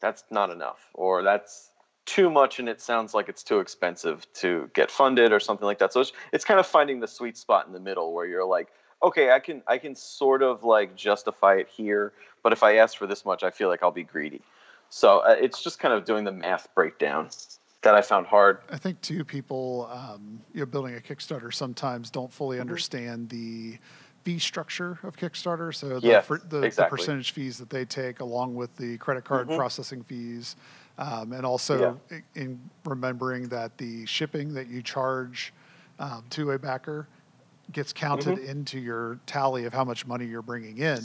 [0.00, 1.70] that's not enough, or that's
[2.06, 5.78] too much and it sounds like it's too expensive to get funded or something like
[5.78, 5.92] that.
[5.92, 8.68] So it's, it's kind of finding the sweet spot in the middle where you're like,
[9.02, 12.98] okay, I can I can sort of like justify it here, but if I ask
[12.98, 14.42] for this much, I feel like I'll be greedy.
[14.90, 17.30] So uh, it's just kind of doing the math breakdown
[17.82, 18.58] that I found hard.
[18.70, 22.62] I think too, people, um, you know, building a Kickstarter sometimes don't fully Mm-hmm.
[22.62, 23.78] understand the
[24.24, 25.74] fee structure of Kickstarter.
[25.74, 29.24] So the, Yeah, fr- the, the percentage fees that they take, along with the credit
[29.24, 29.56] card Mhm.
[29.56, 30.56] processing fees,
[30.98, 35.52] um, and also i- in remembering that the shipping that you charge
[36.00, 37.06] um, to a backer
[37.70, 38.48] gets counted Mm-hmm.
[38.50, 41.00] into your tally of how much money you're bringing in.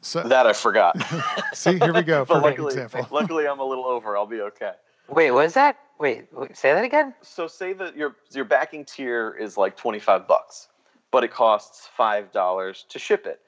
[0.00, 0.96] So That I forgot.
[1.54, 2.24] see, here we go.
[2.28, 3.06] but Perfect luckily, example.
[3.16, 4.16] luckily, I'm a little over.
[4.16, 4.72] I'll be okay.
[5.08, 5.78] Wait, what is that?
[6.00, 7.14] Wait, wait, say that again.
[7.22, 10.68] So say that your your backing tier is like 25 bucks,
[11.16, 13.40] but it costs five dollars to ship it.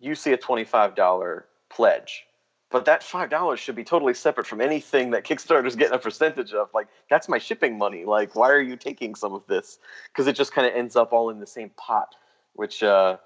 [0.00, 2.26] You see a 25 dollar pledge,
[2.70, 6.52] but that five dollars should be totally separate from anything that Kickstarter's getting a percentage
[6.52, 6.68] of.
[6.74, 8.04] Like that's my shipping money.
[8.04, 9.78] Like why are you taking some of this?
[10.12, 12.14] Because it just kind of ends up all in the same pot,
[12.52, 13.16] which uh,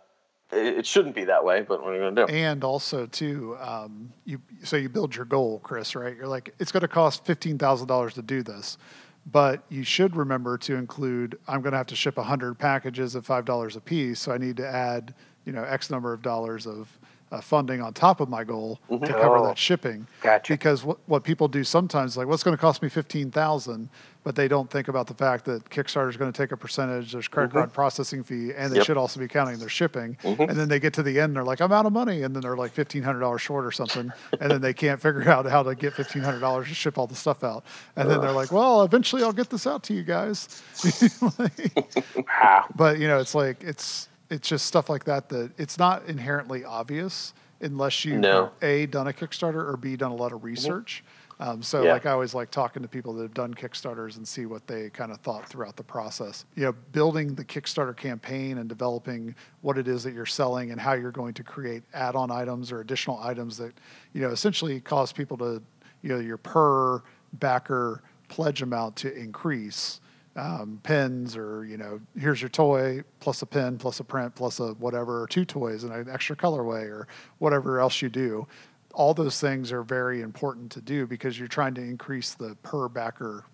[0.52, 1.62] it, shouldn't be that way.
[1.62, 2.32] But what are you gonna do?
[2.32, 6.16] And also too, um, you so you build your goal, Chris, right?
[6.16, 8.78] You're like, it's going to cost fifteen thousand dollars to do this,
[9.26, 11.38] but you should remember to include.
[11.46, 14.38] I'm going to have to ship hundred packages at five dollars a piece, so I
[14.38, 15.14] need to add,
[15.44, 16.98] you know, X number of dollars of
[17.32, 19.46] uh, funding on top of my goal to cover Oh.
[19.46, 20.06] that shipping.
[20.20, 20.52] Gotcha.
[20.52, 23.88] Because what, what people do sometimes, like, what's going to cost me fifteen thousand,
[24.24, 27.12] but they don't think about the fact that Kickstarter is going to take a percentage.
[27.12, 28.86] There's credit card processing fee, and they Yep.
[28.86, 30.16] should also be counting their shipping.
[30.24, 30.48] Mhm.
[30.50, 32.34] And then they get to the end, and they're like, I'm out of money, and
[32.34, 35.46] then they're like fifteen hundred dollars short or something, and then they can't figure out
[35.46, 37.64] how to get fifteen hundred dollars to ship all the stuff out.
[37.96, 40.62] And then they're like, Well, eventually I'll get this out to you guys.
[41.38, 42.64] Like, Wow.
[42.74, 46.64] but you know, it's like it's it's just stuff like that that it's not inherently
[46.64, 48.50] obvious unless you No.
[48.62, 51.04] a done a Kickstarter or b done a lot of research.
[51.40, 51.92] Um, so Yeah.
[51.94, 54.90] like I always like talking to people that have done Kickstarters and see what they
[54.90, 56.44] kind of thought throughout the process.
[56.54, 60.80] You know, building the Kickstarter campaign and developing what it is that you're selling and
[60.80, 63.72] how you're going to create add-on items or additional items that
[64.12, 65.62] you know essentially cause people to
[66.02, 67.02] you know your per
[67.34, 70.00] backer pledge amount to increase
[70.36, 74.60] um, pens or you know here's your toy plus a pen plus a print plus
[74.60, 77.08] a whatever or two toys and an extra colorway or
[77.38, 78.46] whatever else you do.
[78.94, 82.88] All those things are very important to do because you're trying to increase the per
[82.88, 83.44] backer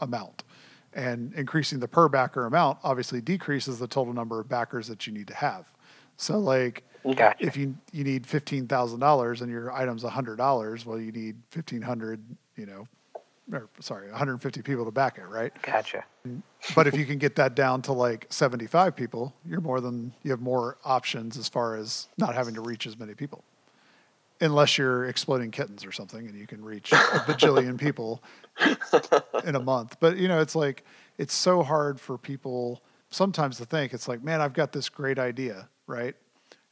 [0.00, 0.44] amount.
[0.94, 5.12] And increasing the per backer amount obviously decreases the total number of backers that you
[5.12, 5.66] need to have.
[6.16, 7.36] So like Gotcha.
[7.38, 11.36] if you you need fifteen thousand dollars and your item's hundred dollars, well, you need
[11.50, 12.20] fifteen hundred,
[12.56, 12.88] you know,
[13.52, 15.52] or sorry, one hundred and fifty people to back it, right?
[15.62, 16.04] Gotcha.
[16.74, 20.30] But if you can get that down to like seventy-five people, you're more than you
[20.32, 23.44] have more options as far as not having to reach as many people,
[24.40, 28.22] unless you're exploding kittens or something, and you can reach a bajillion people
[29.44, 29.96] in a month.
[30.00, 30.84] But you know, it's like
[31.18, 35.18] it's so hard for people sometimes to think it's like, man, I've got this great
[35.18, 36.14] idea, right?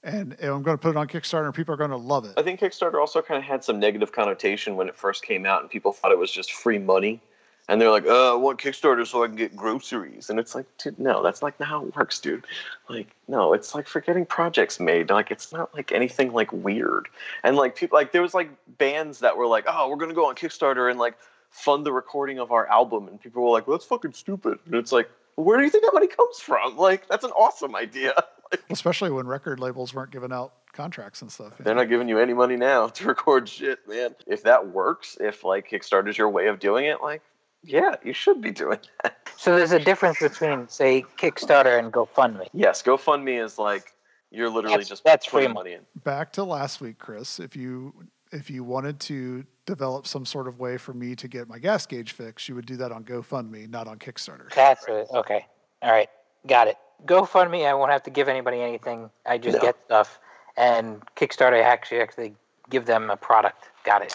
[0.04, 2.34] And, I'm going to put it on Kickstarter, and people are going to love it.
[2.36, 5.62] I think Kickstarter also kind of had some negative connotation when it first came out,
[5.62, 7.20] and people thought it was just free money.
[7.66, 10.66] And they're like, "Uh, I want Kickstarter so I can get groceries." And it's like,
[10.76, 12.44] dude, no, that's like not how it works, dude.
[12.90, 15.08] Like, no, it's like for getting projects made.
[15.08, 17.08] Like, it's not like anything like weird.
[17.42, 20.28] And like people, like there was like bands that were like, "Oh, we're gonna go
[20.28, 21.14] on Kickstarter and like
[21.48, 24.74] fund the recording of our album," and people were like, well, "That's fucking stupid." And
[24.74, 26.76] it's like, where do you think that money comes from?
[26.76, 28.14] Like, that's an awesome idea.
[28.60, 31.52] Like, Especially when record labels weren't giving out contracts and stuff.
[31.58, 31.82] They're know?
[31.82, 34.14] not giving you any money now to record shit, man.
[34.26, 37.22] If that works, if like Kickstarter's your way of doing it, like,
[37.62, 39.28] yeah, you should be doing that.
[39.36, 42.48] So there's a difference between, say, Kickstarter and GoFundMe.
[42.52, 43.92] Yes, GoFundMe is like
[44.30, 45.80] you're literally That's- just that's putting free money in.
[46.02, 47.38] Back to last week, Chris.
[47.40, 47.94] If you
[48.32, 51.86] if you wanted to develop some sort of way for me to get my gas
[51.86, 54.52] gauge fixed, you would do that on GoFundMe, not on Kickstarter.
[54.54, 55.06] That's it.
[55.14, 55.46] Okay.
[55.82, 56.08] All right.
[56.46, 56.76] Got it.
[57.06, 59.10] GoFundMe, I won't have to give anybody anything.
[59.26, 59.62] I just No.
[59.62, 60.18] get stuff.
[60.56, 62.34] And Kickstarter, I actually actually
[62.70, 63.70] give them a product.
[63.84, 64.14] Got it.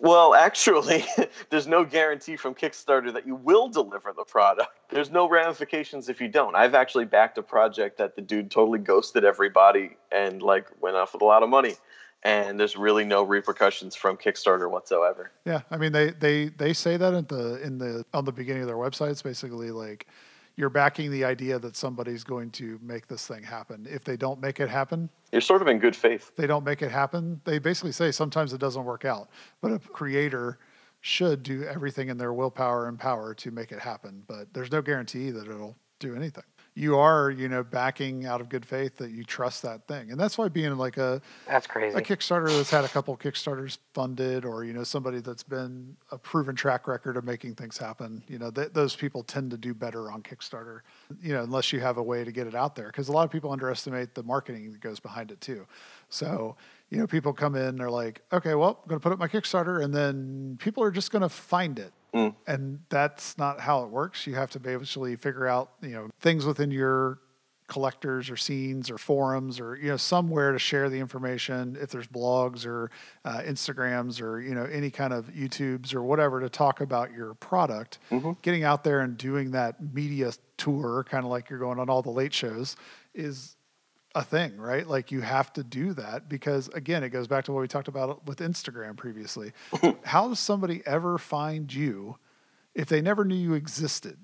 [0.00, 1.04] Well, actually,
[1.50, 4.70] there's no guarantee from Kickstarter that you will deliver the product.
[4.90, 6.54] There's no ramifications if you don't.
[6.54, 11.14] I've actually backed a project that the dude totally ghosted everybody and like went off
[11.14, 11.74] with a lot of money.
[12.24, 15.30] And there's really no repercussions from Kickstarter whatsoever.
[15.44, 18.62] Yeah, I mean they they they say that at the in the on the beginning
[18.62, 19.12] of their website.
[19.12, 20.06] It's basically like
[20.58, 23.86] you're backing the idea that somebody's going to make this thing happen.
[23.88, 26.32] If they don't make it happen, You're sort of in good faith.
[26.36, 27.40] they don't make it happen.
[27.44, 29.30] They basically say sometimes it doesn't work out,
[29.62, 30.58] but a creator
[31.00, 34.24] should do everything in their willpower and power to make it happen.
[34.26, 36.42] But there's no guarantee that it'll do anything.
[36.78, 40.12] You are, you know, backing out of good faith that you trust that thing.
[40.12, 41.96] And that's why being like a That's crazy.
[41.96, 46.18] a Kickstarter that's had a couple Kickstarters funded, or you know somebody that's been a
[46.18, 48.22] proven track record of making things happen.
[48.28, 50.80] You know th- those people tend to do better on Kickstarter.
[51.20, 53.24] You know unless you have a way to get it out there, because a lot
[53.24, 55.66] of people underestimate the marketing that goes behind it too.
[56.10, 56.54] So
[56.90, 59.26] you know people come in, they're like, okay, well, I'm going to put up my
[59.28, 61.92] Kickstarter, and then people are just going to find it.
[62.14, 62.34] Mm.
[62.46, 64.26] And that's not how it works.
[64.26, 67.18] You have to basically figure out, you know, things within your
[67.68, 72.06] collectors or scenes or forums or you know somewhere to share the information if there's
[72.08, 72.90] blogs or
[73.26, 77.34] uh, instagrams or you know any kind of youtubes or whatever to talk about your
[77.34, 78.40] product Mhm.
[78.40, 82.00] getting out there and doing that media tour kind of like you're going on all
[82.00, 82.74] the late shows
[83.12, 83.54] is
[84.14, 87.52] a thing right like you have to do that because again it goes back to
[87.52, 89.52] what we talked about with instagram previously
[90.04, 92.16] how does somebody ever find you
[92.74, 94.18] if they never knew you existed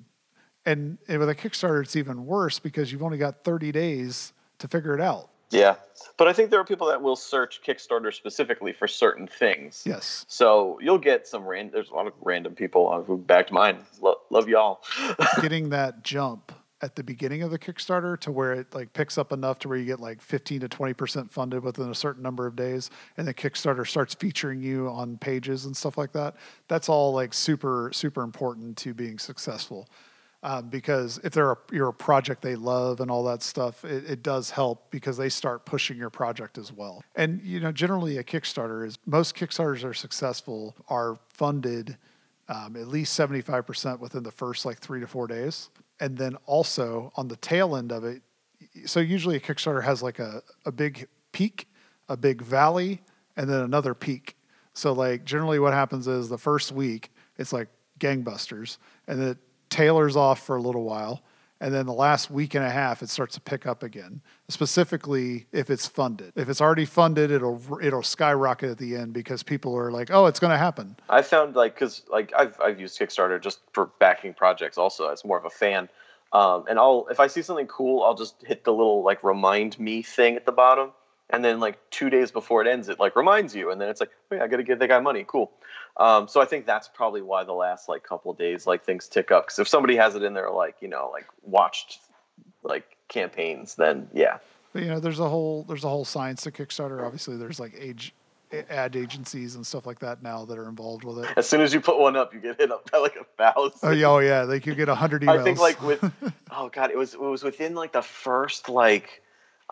[0.66, 4.68] and, and with a Kickstarter, it's even worse because you've only got 30 days to
[4.68, 5.30] figure it out.
[5.50, 5.76] Yeah,
[6.16, 9.84] but I think there are people that will search Kickstarter specifically for certain things.
[9.86, 10.24] Yes.
[10.26, 11.72] So you'll get some random.
[11.72, 13.78] There's a lot of random people uh, who backed mine.
[14.00, 14.82] Lo- love y'all.
[15.42, 16.50] Getting that jump
[16.84, 19.78] at the beginning of the Kickstarter to where it like picks up enough to where
[19.78, 23.32] you get like 15 to 20% funded within a certain number of days and the
[23.32, 26.36] Kickstarter starts featuring you on pages and stuff like that.
[26.68, 29.88] That's all like super, super important to being successful.
[30.42, 34.04] Um, because if they're a, you're a project they love and all that stuff, it,
[34.04, 37.02] it does help because they start pushing your project as well.
[37.16, 41.96] And you know, generally a Kickstarter is most Kickstarters are successful are funded
[42.50, 45.70] um, at least seventy five percent within the first like three to four days,
[46.00, 48.22] and then also on the tail end of it.
[48.86, 51.68] So usually a Kickstarter has like a, a big peak,
[52.08, 53.02] a big valley,
[53.36, 54.36] and then another peak.
[54.72, 57.68] So like generally what happens is the first week it's like
[57.98, 59.38] gangbusters, and then it
[59.70, 61.22] tailors off for a little while.
[61.64, 64.20] And then the last week and a half, it starts to pick up again.
[64.50, 66.34] Specifically, if it's funded.
[66.36, 70.26] If it's already funded, it'll it'll skyrocket at the end because people are like, "Oh,
[70.26, 73.86] it's going to happen." I found like because like I've I've used Kickstarter just for
[73.98, 75.88] backing projects also as more of a fan.
[76.34, 79.78] Um, and I'll if I see something cool, I'll just hit the little like remind
[79.78, 80.90] me thing at the bottom,
[81.30, 84.00] and then like two days before it ends, it like reminds you, and then it's
[84.00, 85.24] like, oh I got to give that guy money.
[85.26, 85.50] Cool.
[85.96, 89.06] Um, so I think that's probably why the last like couple of days like things
[89.06, 92.00] tick up because if somebody has it in there like you know like watched
[92.62, 94.38] like campaigns, then yeah,
[94.72, 97.04] But you know, there's a whole there's a whole science to Kickstarter.
[97.04, 98.12] Obviously, there's like age
[98.70, 101.30] ad agencies and stuff like that now that are involved with it.
[101.36, 103.78] as soon as you put one up, you get hit up by like a thousand.
[103.82, 105.40] Oh yeah, oh yeah, like you get a hundred emails.
[105.40, 106.12] I think like with
[106.50, 109.22] oh god, it was it was within like the first like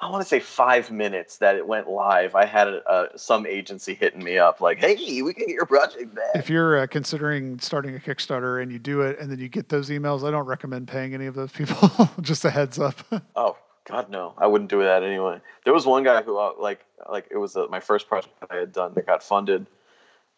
[0.03, 2.35] I want to say five minutes that it went live.
[2.35, 5.65] I had a, a, some agency hitting me up like, "Hey, we can get your
[5.65, 9.39] project back." if you're uh, considering starting a Kickstarter and you do it and then
[9.39, 12.11] you get those emails, I don't recommend paying any of those people.
[12.21, 12.97] Just a heads up.
[13.37, 15.41] oh god, no, I wouldn't do that anyway.
[15.65, 18.51] There was one guy who uh, like like it was uh, my first project that
[18.51, 19.67] I had done that got funded.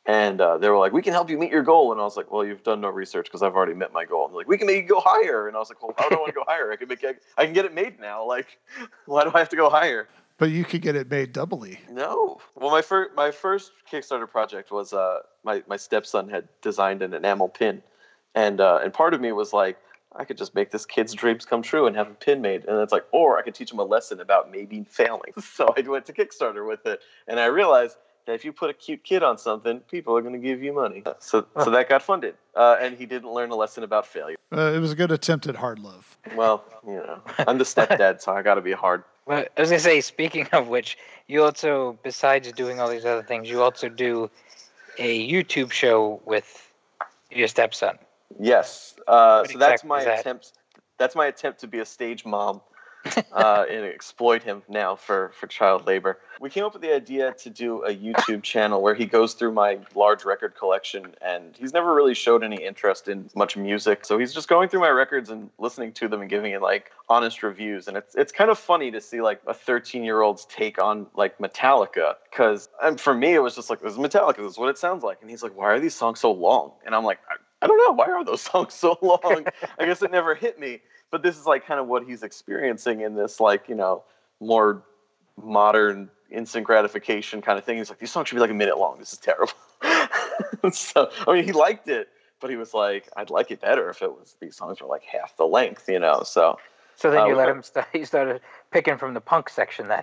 [0.06, 2.16] And uh, they were like, "We can help you meet your goal," and I was
[2.16, 4.48] like, "Well, you've done no research because I've already met my goal." And they're like,
[4.48, 6.28] "We can make you go higher," and I was like, "Well, how do I want
[6.28, 6.70] to go higher?
[6.70, 8.26] I can make it, I can get it made now.
[8.26, 8.58] Like,
[9.06, 11.78] why do I have to go higher?" but you could get it made doubly.
[11.90, 12.38] No.
[12.54, 17.14] Well, my first my first Kickstarter project was uh my my stepson had designed an
[17.14, 17.82] enamel pin,
[18.34, 19.78] and uh, and part of me was like
[20.16, 22.78] I could just make this kid's dreams come true and have a pin made, and
[22.80, 25.32] it's like or I could teach him a lesson about maybe failing.
[25.40, 27.96] So I went to Kickstarter with it, and I realized
[28.26, 30.72] that if you put a cute kid on something, people are going to give you
[30.72, 31.02] money.
[31.18, 34.36] So so that got funded, uh, and he didn't learn a lesson about failure.
[34.52, 36.16] Uh, it was a good attempt at hard love.
[36.34, 39.04] Well, you know, I'm the stepdad, so I got to be hard.
[39.26, 40.98] But I was gonna say, speaking of which,
[41.28, 44.30] you also, besides doing all these other things, you also do
[44.98, 46.70] a YouTube show with
[47.30, 47.98] your stepson.
[48.38, 48.94] Yes.
[49.06, 50.20] Uh, What so that's my that?
[50.20, 50.52] attempt.
[50.98, 52.60] That's my attempt to be a stage mom
[53.32, 56.18] uh, and exploit him now for for child labor.
[56.40, 59.52] We came up with the idea to do a YouTube channel where he goes through
[59.52, 64.04] my large record collection, and he's never really showed any interest in much music.
[64.04, 66.90] So he's just going through my records and listening to them and giving it like
[67.08, 67.88] honest reviews.
[67.88, 71.06] And it's it's kind of funny to see like a 13 year old's take on
[71.14, 74.36] like Metallica, because for me it was just like this is Metallica.
[74.38, 75.18] This is what it sounds like.
[75.20, 76.72] And he's like, why are these songs so long?
[76.86, 77.18] And I'm like.
[77.62, 79.46] I don't know why are those songs so long.
[79.78, 80.82] I guess it never hit me,
[81.14, 84.02] but this is like kind of what he's experiencing in this like you know
[84.40, 84.82] more
[85.40, 87.78] modern instant gratification kind of thing.
[87.78, 88.98] He's like these songs should be like a minute long.
[88.98, 89.52] This is terrible.
[90.72, 92.08] so I mean he liked it,
[92.40, 95.04] but he was like I'd like it better if it was these songs were like
[95.04, 96.24] half the length, you know.
[96.24, 96.58] So
[96.96, 97.86] So then Uh, you we let him start.
[97.94, 98.40] You started
[98.72, 100.02] picking from the punk section then.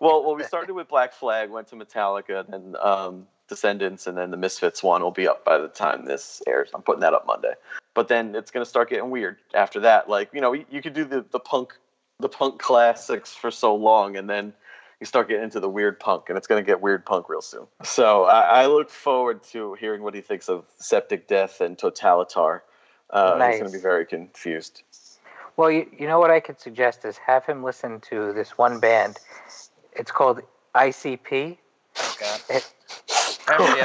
[0.00, 4.30] well, well, we started with Black Flag, went to Metallica, then um, Descendents, and then
[4.30, 6.70] the Misfits one will be up by the time this airs.
[6.74, 7.52] I'm putting that up Monday.
[7.92, 10.08] But then it's gonna start getting weird after that.
[10.08, 11.74] Like you know, you, you could do the the punk
[12.18, 14.54] the punk classics for so long, and then
[15.00, 17.66] you start getting into the weird punk, and it's gonna get weird punk real soon.
[17.84, 22.62] So I, I look forward to hearing what he thinks of Septic Death and Totalitar.
[23.10, 24.82] Uh, He's gonna be very confused.
[25.58, 28.80] Well, you, you know what I could suggest is have him listen to this one
[28.80, 29.18] band.
[29.92, 30.40] It's called
[30.74, 31.58] ICP.
[31.98, 32.40] Oh, God.
[32.48, 32.81] It, Every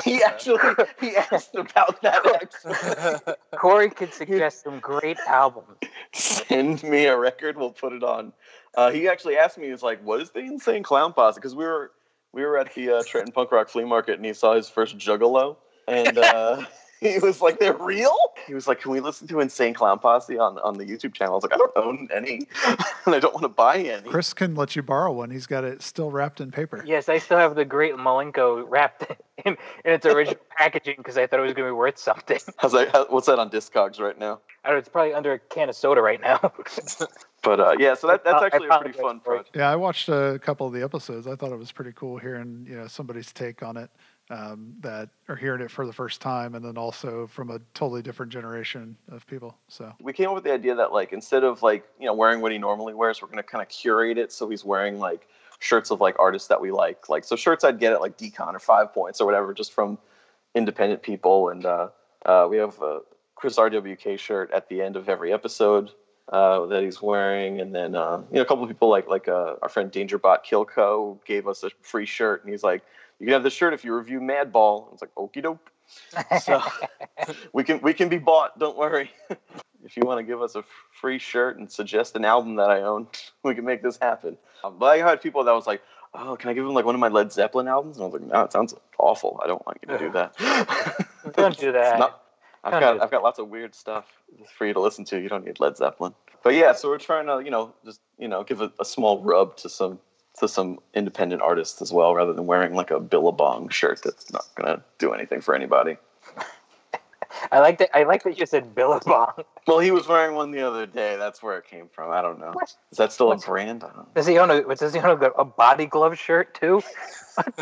[0.03, 0.59] he actually
[0.99, 2.26] he asked about that.
[2.41, 3.36] Actually.
[3.59, 5.78] Corey could suggest some great albums.
[6.13, 8.34] Send me a record, we'll put it on.
[8.76, 11.65] Uh, he actually asked me, he's like, "What is the insane clown posse?" Because we
[11.65, 11.91] were
[12.34, 14.97] we were at the uh, Trenton Punk Rock Flea Market, and he saw his first
[14.97, 15.57] Juggalo,
[15.88, 16.63] and uh,
[17.02, 18.16] he was like, "They're real."
[18.48, 21.34] He was like, "Can we listen to Insane Clown Posse on on the YouTube channel?"
[21.34, 22.48] I was like, "I don't own any,
[23.06, 25.30] and I don't want to buy any." Chris can let you borrow one.
[25.30, 26.84] He's got it still wrapped in paper.
[26.86, 29.04] Yes, I still have the great Milenko wrapped
[29.45, 32.39] in, in its original packaging because I thought it was going to be worth something.
[32.58, 34.39] How's that, how, what's that on Discogs right now?
[34.64, 36.52] I don't know, it's probably under a can of soda right now.
[37.43, 39.56] But uh, yeah, so that, that's actually a pretty fun project.
[39.56, 41.28] Yeah, I watched a couple of the episodes.
[41.28, 43.89] I thought it was pretty cool hearing you know somebody's take on it
[44.30, 48.01] um, that are hearing it for the first time, and then also from a totally
[48.01, 49.57] different generation of people.
[49.67, 52.41] So we came up with the idea that like instead of like you know wearing
[52.41, 55.28] what he normally wears we're going to kind of curate it so he's wearing like
[55.59, 58.53] shirts of like artists that we like like so shirts i'd get at like DCon
[58.53, 59.97] or five points or whatever just from
[60.55, 61.89] independent people and uh,
[62.25, 62.99] uh, we have a
[63.36, 65.91] chris rwk shirt at the end of every episode
[66.32, 69.28] uh, that he's wearing and then uh, you know a couple of people like like
[69.28, 72.84] uh, our friend dangerbot kilco gave us a free shirt and he's like
[73.20, 75.72] you can have the shirt if you review madball It's like okie doke
[76.41, 76.61] so
[77.53, 79.11] we can we can be bought don't worry
[79.88, 80.63] if you want to give us a
[80.99, 83.07] free shirt and suggest an album that I own,
[83.43, 84.38] we can make this happen.
[84.63, 85.82] Um, but I had people that was like,
[86.13, 88.22] "Oh, can I give them like one of my Led Zeppelin albums?" And I was
[88.22, 89.39] like, "No, it sounds awful.
[89.43, 91.34] I don't want you to do that.
[91.34, 91.99] Don't do that.
[91.99, 92.24] Not-
[92.63, 94.05] I've Don't got I've got lots of weird stuff
[94.57, 95.22] for you to listen to.
[95.22, 96.13] You don't need Led Zeppelin.
[96.43, 99.22] But yeah, so we're trying to you know just you know give a, a small
[99.22, 99.99] rub to some
[100.38, 104.46] to some independent artists as well, rather than wearing like a Billabong shirt that's not
[104.56, 105.98] gonna do anything for anybody.
[107.52, 107.96] I like that.
[107.96, 109.32] I like that you said Billabong.
[109.68, 111.18] Well, he was wearing one the other day.
[111.18, 112.10] That's where it came from.
[112.10, 112.52] I don't know.
[112.54, 112.74] What?
[112.90, 113.84] Is that still What's- a brand?
[114.16, 114.64] Does he own a?
[114.76, 116.82] Does he own a, a body glove shirt too?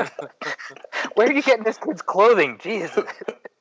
[1.15, 2.59] Where are you getting this kid's clothing?
[2.59, 2.91] Jeez.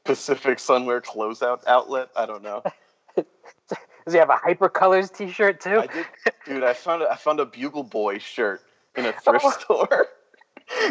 [0.05, 2.11] Pacific Sunwear closeout outlet.
[2.15, 2.63] I don't know.
[3.17, 5.79] Does he have a Hyper Colors T-shirt too?
[5.81, 6.07] I did,
[6.45, 6.63] dude.
[6.65, 8.61] I found a, I found a Bugle Boy shirt
[8.97, 9.51] in a thrift Oh.
[9.51, 10.07] store.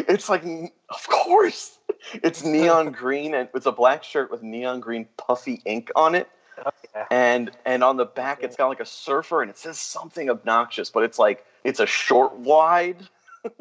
[0.08, 1.76] It's like, of course,
[2.14, 6.28] it's neon green and it's a black shirt with neon green puffy ink on it,
[6.64, 7.06] Oh, yeah.
[7.10, 10.90] and and on the back it's got like a surfer and it says something obnoxious,
[10.90, 13.02] but it's like it's a short wide,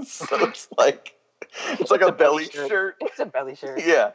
[0.03, 1.15] so it's like
[1.71, 2.95] it's like a belly shirt.
[3.01, 3.81] It's a belly shirt.
[3.83, 4.11] Yeah,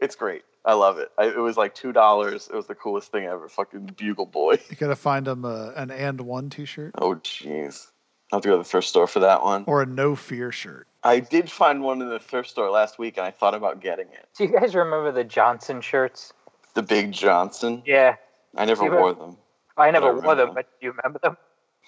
[0.00, 0.42] it's great.
[0.64, 1.10] I love it.
[1.18, 2.48] I, it was like two dollars.
[2.52, 3.48] It was the coolest thing ever.
[3.48, 4.58] Fucking Bugle Boy.
[4.70, 7.88] you got to find him a, uh, an AND1 T-shirt Oh jeez,
[8.32, 9.64] I have to go to the thrift store for that one.
[9.66, 10.86] or a no fear shirt.
[11.04, 14.06] I did find one in the thrift store last week, and I thought about getting
[14.08, 14.26] it.
[14.36, 16.32] Do you guys remember the Johnson shirts?
[16.74, 17.82] The Big Johnson.
[17.84, 18.16] Yeah.
[18.56, 19.36] I never You wore them.
[19.76, 20.54] I never I wore them, remember.
[20.54, 21.36] but do you remember them?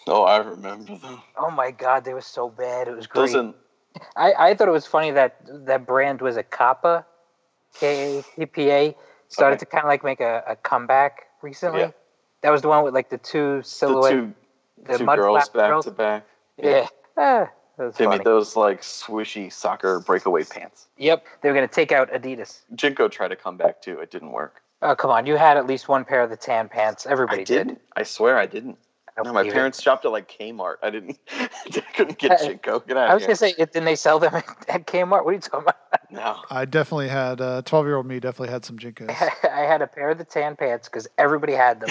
[0.06, 1.22] Oh, I remember them.
[1.38, 2.88] Oh my God, they were so bad.
[2.88, 3.22] It was great.
[3.26, 3.54] Those in,
[4.16, 5.36] I, I thought it was funny that
[5.66, 7.06] that brand was a Kappa,
[7.78, 8.96] K A P P A,
[9.28, 9.60] started Okay.
[9.60, 11.80] to kind of like make a, a comeback recently.
[11.80, 11.90] Yeah.
[12.42, 14.34] That was the one with like the two the silhouette, two,
[14.86, 15.84] the two mud girls flap back girls.
[15.86, 16.26] to back.
[16.62, 16.86] Yeah,
[17.16, 18.24] ah, that was Timmy, funny.
[18.24, 20.86] those like swishy soccer breakaway pants.
[20.98, 22.60] Yep, they were gonna take out Adidas.
[22.74, 23.98] JNCO tried to come back too.
[24.00, 24.62] It didn't work.
[24.82, 27.06] Oh come on, you had at least one pair of the tan pants.
[27.06, 27.76] Everybody I did.
[27.96, 28.78] I swear I didn't.
[29.16, 29.54] I No, my believe it.
[29.54, 30.76] parents shopped at like Kmart.
[30.82, 31.18] I didn't.
[31.32, 31.48] I
[31.94, 32.86] couldn't get Uh, JNCO.
[32.86, 35.24] Get out I was gonna say, didn't they sell them at, at Kmart?
[35.24, 35.76] What are you talking about?
[36.10, 36.36] no.
[36.50, 39.10] I definitely had uh, twelve year old me definitely had some JNCOs.
[39.50, 41.90] I had a pair of the tan pants because everybody had them,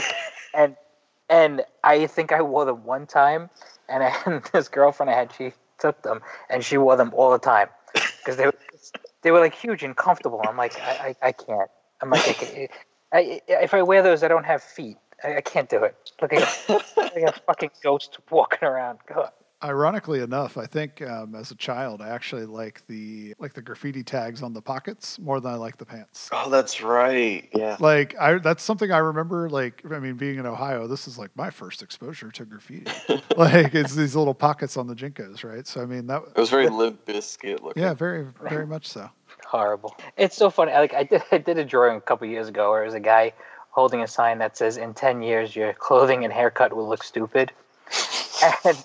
[0.54, 0.76] and
[1.30, 3.50] and I think I wore them one time,
[3.90, 7.32] and, I, and this girlfriend I had, she took them and she wore them all
[7.32, 8.54] the time because they were
[9.22, 10.42] they were like huge and comfortable.
[10.42, 11.70] I'm like, I, I, I can't.
[12.02, 12.68] I'm like, I
[13.14, 14.98] I, if I wear those, I don't have feet.
[15.24, 15.96] I, I can't do it.
[16.22, 16.42] Look at
[16.98, 19.00] like a fucking ghost walking around.
[19.08, 19.32] God.
[19.64, 24.04] Ironically enough, I think um, as a child, I actually like the like the graffiti
[24.04, 26.30] tags on the pockets more than I like the pants.
[26.34, 27.48] Oh, that's right.
[27.56, 27.78] Yeah.
[27.80, 29.50] Like I, that's something I remember.
[29.50, 32.92] Like I mean, being in Ohio, this is like my first exposure to graffiti.
[33.38, 35.66] like it's these little pockets on the JNCOs, right?
[35.66, 36.24] So I mean that.
[36.36, 37.82] It was very Limp Bizkit looking.
[37.82, 39.10] Yeah, very very much so.
[39.48, 39.96] horrible.
[40.18, 40.74] It's so funny.
[40.74, 43.00] Like I did, I did a drawing a couple years ago where it was a
[43.00, 43.34] guy
[43.70, 47.54] holding a sign that says, "In ten years, your clothing and haircut will look stupid,"
[48.66, 48.84] and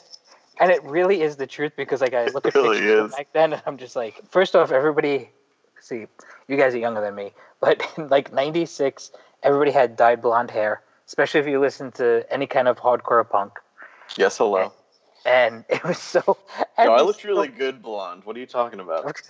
[0.60, 3.28] and it really is the truth because like I look at really pictures from back
[3.32, 5.30] then and I'm just like, first off, everybody
[5.80, 6.06] see,
[6.48, 9.10] you guys are younger than me, but in like '96,
[9.42, 13.52] everybody had dyed blonde hair, especially if you listen to any kind of hardcore punk,
[14.16, 14.72] Yes, hello.
[15.24, 16.22] and it was so.
[16.78, 18.24] No, I looked really good blonde.
[18.24, 19.20] What are you talking about?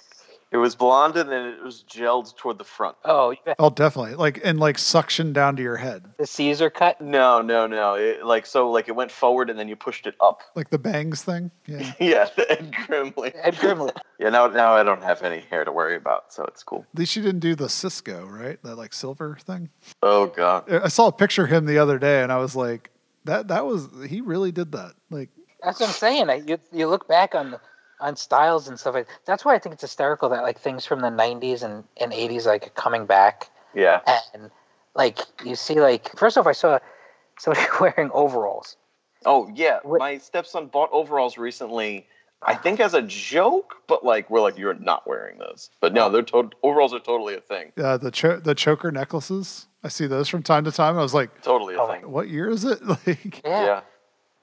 [0.51, 2.97] It was blonde and then it was gelled toward the front.
[3.05, 4.15] Oh, you got Oh, definitely.
[4.15, 7.01] Like and like suction down to your head, the Caesar cut.
[7.03, 7.95] No, no, no.
[7.95, 10.41] It, like so, like it went forward and then you pushed it up.
[10.55, 11.51] like the bangs thing.
[11.67, 11.93] Yeah.
[12.01, 13.33] Yeah, Ed Grimley.
[13.43, 13.93] Ed Grimley.
[14.21, 16.85] Yeah, now now I don't have any hair to worry about, so it's cool.
[16.93, 18.61] At least you didn't do the Sisqó, right?
[18.65, 19.69] That like silver thing.
[20.03, 20.69] Oh god.
[20.73, 22.91] I saw a picture of him the other day, and I was like,
[23.27, 24.95] that that was he really did that.
[25.11, 25.29] Like,
[25.63, 26.31] That's what I'm saying.
[26.31, 27.61] I, you you look back on the,
[28.01, 29.09] on styles and stuff like.
[29.27, 32.47] That's why I think it's hysterical that like things from the '90s and, and '80s
[32.47, 34.01] like coming back, Yeah.
[34.35, 34.51] and
[34.95, 36.79] like you see like first off, I saw
[37.39, 38.77] somebody wearing overalls.
[39.27, 39.81] Oh yeah.
[39.83, 42.07] What- My stepson bought overalls recently.
[42.41, 45.71] I think as a joke, but like we're like you're not wearing those.
[45.81, 47.73] But no, they're to- overalls are totally a thing.
[47.77, 49.67] uh, the cho- the choker necklaces.
[49.83, 50.97] I see those from time to time.
[50.97, 52.09] I was like, Totally a Oh thing.
[52.11, 52.81] what year is it?
[52.87, 53.65] Like, Yeah.
[53.65, 53.81] Yeah.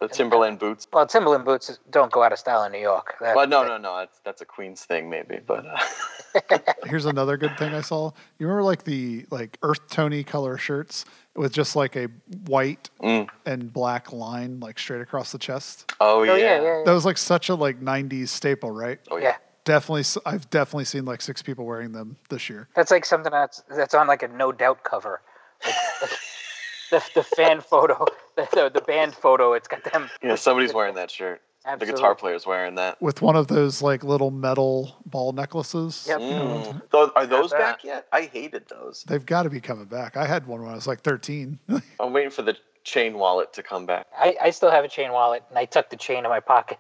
[0.02, 0.86] The Timberland boots.
[0.92, 3.16] Well, Timberland boots don't go out of style in New York.
[3.22, 3.98] That- But no, that- no, no.
[4.00, 5.40] That's that's a Queens thing, maybe.
[5.46, 8.12] But uh, here's another good thing I saw.
[8.38, 12.08] You remember like the like earth tony color shirts with just like a
[12.48, 13.30] white Mm.
[13.46, 15.92] and black line like straight across the chest.
[16.02, 16.36] oh, Oh yeah.
[16.36, 19.00] yeah, yeah, That was like such a like '90s staple, right?
[19.10, 19.24] Oh yeah.
[19.30, 19.36] yeah.
[19.64, 22.68] Definitely, I've definitely seen like six people wearing them this year.
[22.76, 25.22] That's like something that's that's on like a no doubt cover.
[25.66, 26.12] Like, like
[26.92, 28.06] the, the fan photo,
[28.36, 29.54] the, the, the band photo.
[29.54, 30.10] It's got them.
[30.22, 31.42] Yeah, somebody's wearing that shirt.
[31.80, 33.02] The guitar player's wearing that.
[33.02, 36.06] with one of those like little metal ball necklaces.
[36.08, 36.20] Yep.
[36.20, 36.82] Mm.
[36.92, 37.60] Those, are those that.
[37.60, 38.08] back yet?
[38.12, 39.04] I hated those.
[39.08, 40.16] They've got to be coming back.
[40.16, 41.58] I had one when I was like 13.
[42.00, 44.06] I'm waiting for the chain wallet to come back.
[44.16, 46.78] I, I still have a chain wallet, and I tuck the chain in my pocket.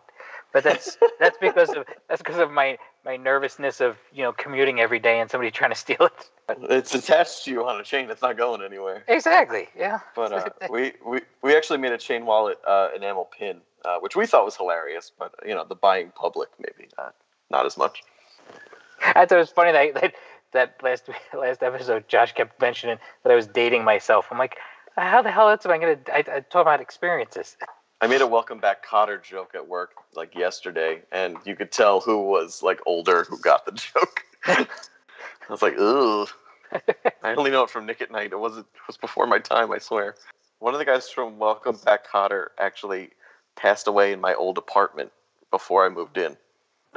[0.54, 4.80] But that's that's because of that's because of my my nervousness of you know commuting
[4.80, 6.30] every day and somebody trying to steal it.
[6.70, 8.10] It's attached to you on a chain.
[8.10, 9.04] It's not going anywhere.
[9.08, 9.70] Exactly.
[9.78, 10.00] Yeah.
[10.16, 14.16] But uh, we, we we actually made a chain wallet uh, enamel pin, uh, which
[14.16, 15.12] we thought was hilarious.
[15.18, 17.16] But you know, the buying public maybe not
[17.50, 18.04] not as much.
[19.02, 20.14] I thought it was funny that that,
[20.54, 24.28] that last last episode Josh kept mentioning that I was dating myself.
[24.32, 24.58] I'm like,
[24.98, 26.00] how the hell else am I gonna?
[26.12, 27.56] I, I talk about experiences.
[28.06, 32.02] I made a welcome back Kotter joke at work like yesterday, and you could tell
[32.02, 34.24] who was like older who got the joke.
[34.46, 34.68] I
[35.50, 36.28] was like, ooh.
[37.24, 38.32] I only know it from Nick at Nite.
[38.32, 38.68] It wasn't.
[38.76, 39.72] It was before my time.
[39.72, 40.14] I swear.
[40.60, 43.10] One of the guys from Welcome Back Kotter actually
[43.56, 45.12] passed away in my old apartment
[45.50, 46.38] before I moved in.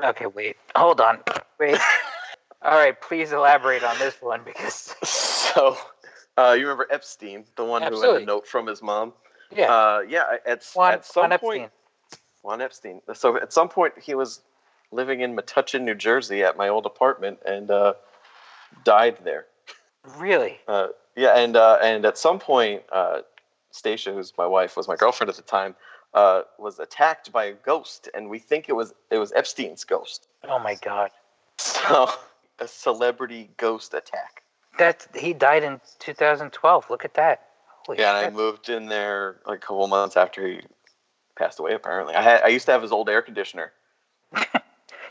[0.05, 1.21] Okay, wait, hold on,
[1.59, 1.79] wait.
[2.63, 5.79] All right, please elaborate on this one because So,
[6.37, 8.21] uh, you remember Epstein, the one who had Absolutely.
[8.21, 9.15] the note from his mom?
[9.55, 10.37] Yeah, Uh, yeah.
[10.47, 12.21] At, Juan, at some Juan point, Epstein.
[12.43, 13.01] Juan Epstein.
[13.15, 14.41] So at some point, he was
[14.91, 17.95] living in Metuchen, New Jersey, at my old apartment, and uh,
[18.85, 19.47] died there.
[20.17, 20.59] Really?
[20.67, 23.21] Uh, yeah, and uh, and at some point, uh,
[23.71, 25.75] Stacia, who's my wife, was my girlfriend at the time,
[26.15, 30.29] uh, was attacked by a ghost, and we think it was it was Epstein's ghost.
[30.45, 31.11] Oh my God.
[31.59, 32.09] So
[32.61, 34.43] a celebrity ghost attack.
[34.79, 36.89] That he died in 2012.
[36.89, 37.48] Look at that.
[37.89, 40.61] Holy Yeah, and I moved in there like a couple months after he
[41.39, 41.73] passed away.
[41.73, 43.73] Apparently, I had I used to have his old air conditioner.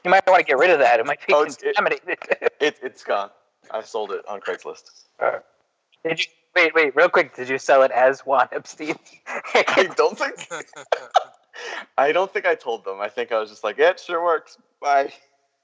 [0.05, 0.99] You might want to get rid of that.
[1.01, 2.17] It might be Oh, it's- it- contaminated.
[2.61, 3.29] It it's gone.
[3.71, 4.83] I sold it on Craigslist.
[6.05, 6.25] did you
[6.55, 6.73] wait?
[6.75, 7.35] Wait, real quick.
[7.35, 8.95] Did you sell it as Juan Epstein?
[9.53, 10.47] I don't think
[11.97, 13.01] I don't think I told them.
[13.01, 14.57] I think I was just like, yeah, it sure works.
[14.79, 15.11] Bye.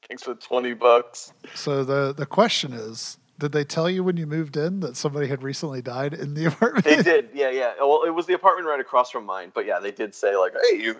[0.10, 1.32] Thanks for twenty bucks.
[1.54, 5.28] So the the question is, did they tell you when you moved in that somebody
[5.28, 6.86] had recently died in the apartment?
[6.86, 7.74] They did, yeah, yeah.
[7.78, 10.54] Well, it was the apartment right across from mine, but yeah, they did say like,
[10.54, 10.96] "Hey, you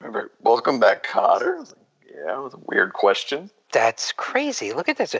[0.00, 4.72] remember welcome back, Kotter?" I was like, "Yeah, it was a weird question." That's crazy.
[4.72, 5.14] Look at this.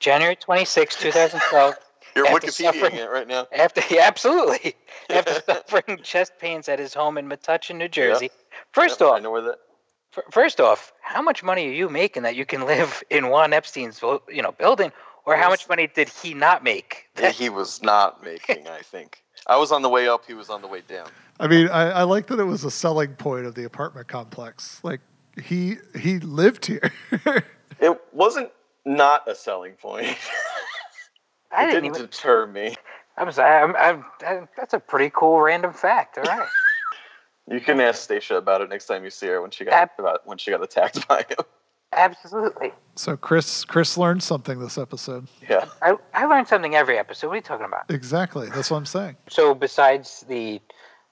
[0.00, 1.74] January 26, 2012.
[2.16, 3.46] You're After Wikipediaing it right now.
[3.52, 4.76] After yeah, absolutely.
[5.10, 8.30] After suffering chest pains at his home in Metuchen, New Jersey.
[8.72, 9.58] First Yep, I off, know where that.
[10.30, 14.00] first off, how much money are you making that you can live in Juan Epstein's
[14.02, 14.90] you know building,
[15.26, 17.06] or how much money did he not make?
[17.16, 18.66] that he was not making.
[18.68, 20.24] I think I was on the way up.
[20.26, 21.08] He was on the way down.
[21.40, 24.80] I mean, I, I like that it was a selling point of the apartment complex.
[24.82, 25.00] Like
[25.42, 26.92] he he lived here.
[27.80, 28.50] It wasn't
[28.86, 30.06] not a selling point.
[31.52, 32.06] I it didn't didn't even.
[32.06, 32.76] deter me.
[33.16, 33.62] I'm sorry.
[33.62, 36.18] I'm, I'm, I- that's a pretty cool random fact.
[36.18, 36.48] All right.
[37.46, 39.90] You can ask Stacia about it next time you see her when she got Ab-
[39.98, 41.44] about when she got attacked by him.
[41.94, 42.72] Absolutely.
[42.96, 45.28] so Chris Chris learned something this episode.
[45.48, 45.66] Yeah.
[45.82, 47.28] I, I learned something every episode.
[47.28, 47.90] What are you talking about?
[47.90, 48.48] Exactly.
[48.50, 49.16] That's what I'm saying.
[49.28, 50.60] So besides the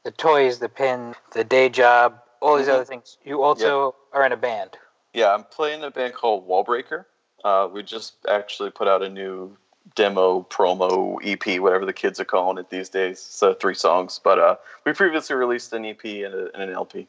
[0.05, 2.75] the toys, the pin, the day job, all these Mhm.
[2.75, 4.77] other things, you also are in a band.
[5.15, 7.05] Yeah, I'm playing in a band called Wallbreaker.
[7.45, 9.57] Uh, we just actually put out a new
[9.95, 13.21] demo, promo, EP, whatever the kids are calling it these days.
[13.21, 14.21] So three songs.
[14.23, 14.57] But uh,
[14.87, 17.07] we previously released an EP and, a, and an LP,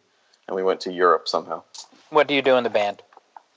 [0.47, 1.63] and we went to Europe somehow.
[2.09, 3.01] What do you do in the band?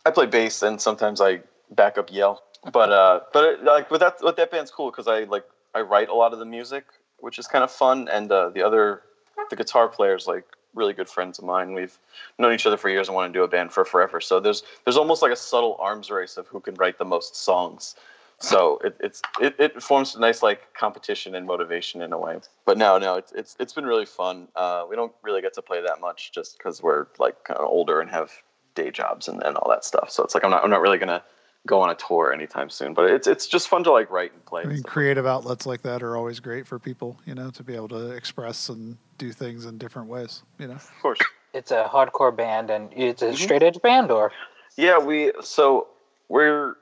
[0.06, 1.40] I play bass and sometimes I
[1.72, 2.44] back up yell.
[2.72, 5.44] But uh, but it, like but that but that band's cool because I like
[5.74, 6.84] I write a lot of the music,
[7.18, 9.02] which is kind of fun, and uh, the other
[9.50, 10.44] the guitar players like
[10.74, 11.74] really good friends of mine.
[11.74, 11.96] We've
[12.38, 14.20] known each other for years and want to do a band for forever.
[14.20, 17.34] So there's there's almost like a subtle arms race of who can write the most
[17.36, 17.96] songs.
[18.38, 22.38] So it, it's it, it forms a nice like competition and motivation in a way.
[22.64, 24.48] But no, no, it's it's it's been really fun.
[24.54, 27.66] Uh, we don't really get to play that much just because we're like kind of
[27.66, 28.30] older and have
[28.76, 30.10] day jobs and, and all that stuff.
[30.10, 31.22] So it's like I'm not I'm not really gonna
[31.66, 32.94] go on a tour anytime soon.
[32.94, 34.62] But it's it's just fun to like write and play.
[34.62, 37.74] I mean, creative outlets like that are always great for people, you know, to be
[37.74, 40.74] able to express and do things in different ways, you know.
[40.74, 41.18] Of course.
[41.52, 43.36] It's a hardcore band, and it's a Mhm.
[43.36, 44.30] straight edge band, or
[44.76, 45.88] Yeah, we so
[46.28, 46.76] we're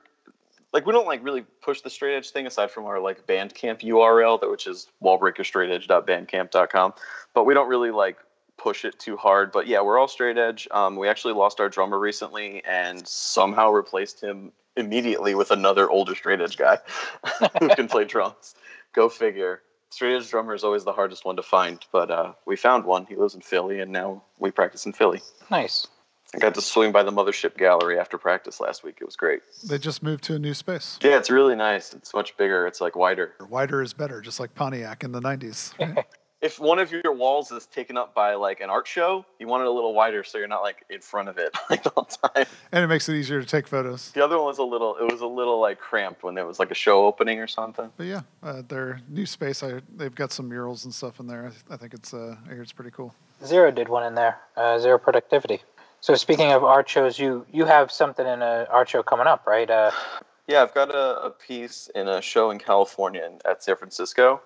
[0.73, 3.81] like we don't like really push the straight edge thing aside from our like Bandcamp
[3.83, 6.93] URL that which is wallbreakerstraightedge.bandcamp.com,
[7.33, 8.17] but we don't really like
[8.57, 9.51] push it too hard.
[9.51, 10.67] But yeah, we're all straight edge.
[10.71, 16.15] Um, we actually lost our drummer recently and somehow replaced him immediately with another older
[16.15, 16.77] straight edge guy
[17.59, 18.55] who can play drums.
[18.93, 19.61] Go figure.
[19.89, 23.05] Straight edge drummer is always the hardest one to find, but uh, we found one.
[23.05, 25.21] He lives in Philly, and now we practice in Philly.
[25.49, 25.87] nice.
[26.33, 28.97] I got to swing by the Mothership Gallery after practice last week.
[28.99, 29.41] It was great.
[29.63, 30.99] They just moved to a new space.
[31.01, 31.93] Yeah, it's really nice.
[31.93, 32.67] It's much bigger.
[32.67, 33.35] It's like wider.
[33.47, 35.71] Wider is better, just like Pontiac in the 90s.
[35.79, 36.05] right?
[36.45, 39.61] If one of your walls is taken up by like an art show, you want
[39.61, 42.03] it a little wider so you're not like in front of it like the whole
[42.03, 42.45] time.
[42.71, 44.11] and it makes it easier to take photos.
[44.11, 44.95] The other one was a little.
[44.97, 47.89] It was a little like cramped when there was like a show opening or something.
[47.97, 51.51] But yeah, uh, their new space, I, they've got some murals and stuff in there.
[51.71, 53.15] I, I think it's, uh, I hear it's pretty cool.
[53.43, 54.37] Zero did one in there.
[54.55, 55.63] Uh, Zero productivity.
[56.01, 59.47] So speaking of art shows, you you have something in an art show coming up,
[59.47, 59.69] right?
[59.69, 59.89] Uh,
[60.47, 64.41] Yeah, I've got a, a piece in a show in California at San Francisco.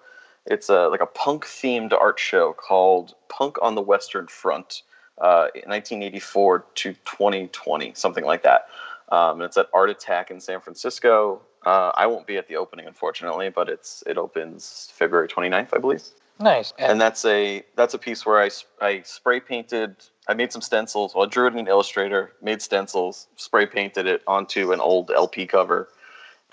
[0.50, 4.84] It's a like a punk themed art show called Punk on the Western Front,
[5.20, 8.68] uh, in 1984 to 2020, something like that.
[9.10, 11.41] Um, and it's at Art Attack in San Francisco.
[11.66, 15.78] Uh, I won't be at the opening, unfortunately, but it's it opens February 29th, I
[15.78, 16.04] believe
[16.39, 16.74] nice.
[16.78, 18.50] and that's a that's a piece where I
[18.82, 19.95] I spray painted
[20.28, 24.24] I made some stencils well I drew it in Illustrator made stencils spray painted it
[24.26, 25.89] onto an old LP cover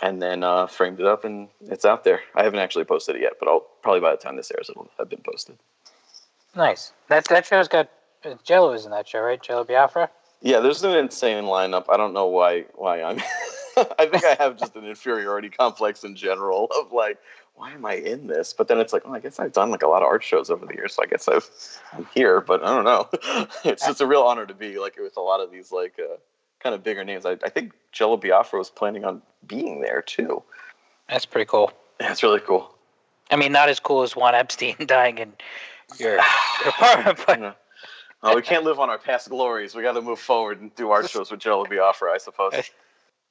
[0.02, 3.22] and then uh, framed it up and it's out there I haven't actually posted it
[3.22, 5.56] yet but I'll probably by the time this airs it'll have been posted
[6.54, 6.92] nice.
[7.08, 7.90] That that show's got
[8.24, 9.42] uh, Jello is in that show, right?
[9.42, 10.10] Jello Biafra.
[10.42, 13.20] yeah there's an insane lineup I don't know why why I'm
[13.98, 17.18] I think I have just an inferiority complex in general of like
[17.56, 18.52] why am I in this?
[18.52, 20.50] But then it's like, oh, I guess I've done like a lot of art shows
[20.50, 21.50] over the years, so I guess I've,
[21.92, 22.40] I'm here.
[22.40, 23.08] But I don't know.
[23.64, 26.16] it's just a real honor to be like with a lot of these like uh,
[26.60, 27.26] kind of bigger names.
[27.26, 30.42] I, I think Jello Biafra was planning on being there too.
[31.08, 31.72] That's pretty cool.
[32.00, 32.74] Yeah, it's really cool.
[33.30, 35.32] I mean, not as cool as Juan Epstein dying in
[35.98, 36.20] your, your
[36.68, 37.52] apartment, but Yeah.
[38.22, 39.74] Uh, we can't live on our past glories.
[39.74, 42.54] We got to move forward and do art shows with Jello Biafra, I suppose.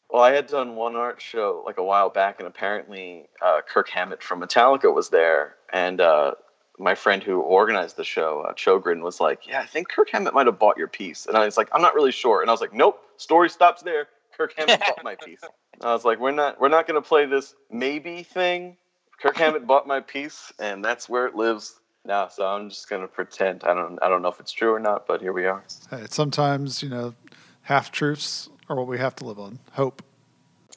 [0.07, 3.89] Well, I had done one art show like a while back, and apparently uh, Kirk
[3.89, 6.35] Hammett from Metallica was there, and uh,
[6.79, 10.33] my friend who organized the show, uh, Chogrin, was like, "Yeah, I think Kirk Hammett
[10.33, 12.53] might have bought your piece," and I was like, "I'm not really sure," and I
[12.53, 14.07] was like, "Nope, story stops there.
[14.37, 15.41] Kirk Hammett bought my piece."
[15.81, 18.77] I was like, "We're not, we're not going to play this maybe thing.
[19.21, 22.27] Kirk Hammett bought my piece, and that's where it lives." now.
[22.27, 23.63] So I'm just going to pretend.
[23.63, 25.63] I don't, I don't know if it's true or not, but here we are.
[25.89, 27.15] Hey, sometimes, you know,
[27.63, 29.59] half truths are what we have to live on.
[29.71, 30.03] Hope.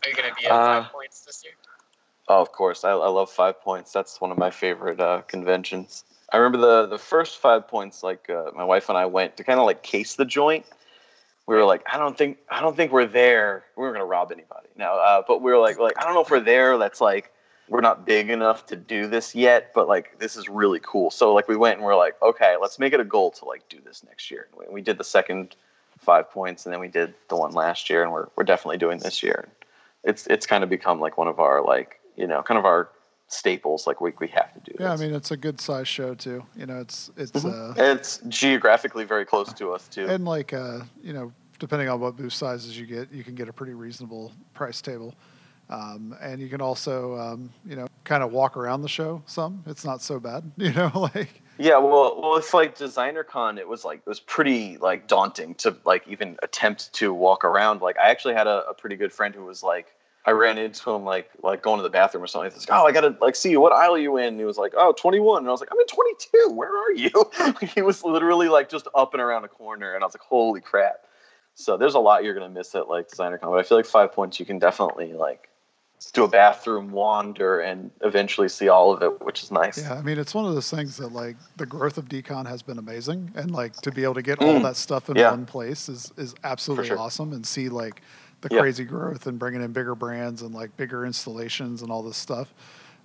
[0.02, 1.52] Are you going to be at Uh, five points this year?
[2.28, 2.84] Oh, of course.
[2.84, 3.92] I, I love Five Points.
[3.92, 6.04] That's one of my favorite uh, conventions.
[6.30, 8.02] I remember the the first Five Points.
[8.02, 10.66] Like uh, my wife and I went to kind of like case the joint.
[11.46, 13.64] We were like, I don't think I don't think we're there.
[13.76, 14.68] We weren't gonna rob anybody.
[14.76, 16.76] No, uh, but we were like, like I don't know if we're there.
[16.76, 17.32] That's like
[17.68, 19.72] we're not big enough to do this yet.
[19.74, 21.10] But like this is really cool.
[21.10, 23.66] So like we went and we're like, okay, let's make it a goal to like
[23.70, 24.48] do this next year.
[24.58, 25.56] We, we did the second
[25.98, 28.98] Five Points, and then we did the one last year, and we're we're definitely doing
[28.98, 29.48] this year
[30.04, 32.90] it's it's kind of become like one of our like you know kind of our
[33.28, 36.14] staples like we, we have to do Yeah, I mean it's a good size show
[36.14, 36.44] too.
[36.56, 37.52] You know, it's it's Mhm.
[37.52, 42.00] uh, it's geographically very close to us too and like uh, you know, depending on
[42.00, 45.14] what booth sizes you get, you can get a pretty reasonable price table.
[45.70, 49.62] Um, and you can also, um, you know, kind of walk around the show some.
[49.66, 53.84] It's not so bad, you know, like yeah well well it's like DesignerCon it was
[53.84, 58.10] like it was pretty like daunting to like even attempt to walk around like i
[58.10, 59.88] actually had a, a pretty good friend who was like
[60.26, 62.50] i ran into him like like going to the bathroom or something.
[62.52, 63.60] He's like oh i gotta like see you.
[63.60, 64.26] What aisle are you in?
[64.28, 66.92] And he was like oh 21 and i was like i'm in 22 where are
[66.92, 67.10] you?
[67.74, 69.94] He was literally like just up and around a corner.
[69.94, 70.96] And i was like holy crap.
[71.54, 74.12] So there's a lot you're gonna miss at like DesignerCon, but I feel like five
[74.12, 75.48] points you can definitely like
[76.12, 79.78] do a bathroom wander and eventually see all of it, which is nice.
[79.78, 82.62] Yeah, I mean, it's one of those things that like the growth of DCon has
[82.62, 84.62] been amazing, and like to be able to get all Mm.
[84.62, 85.30] that stuff in Yeah.
[85.32, 86.98] one place is is absolutely sure.
[86.98, 88.00] awesome, and see like
[88.40, 88.60] the Yeah.
[88.60, 92.52] crazy growth and bringing in bigger brands and like bigger installations and all this stuff.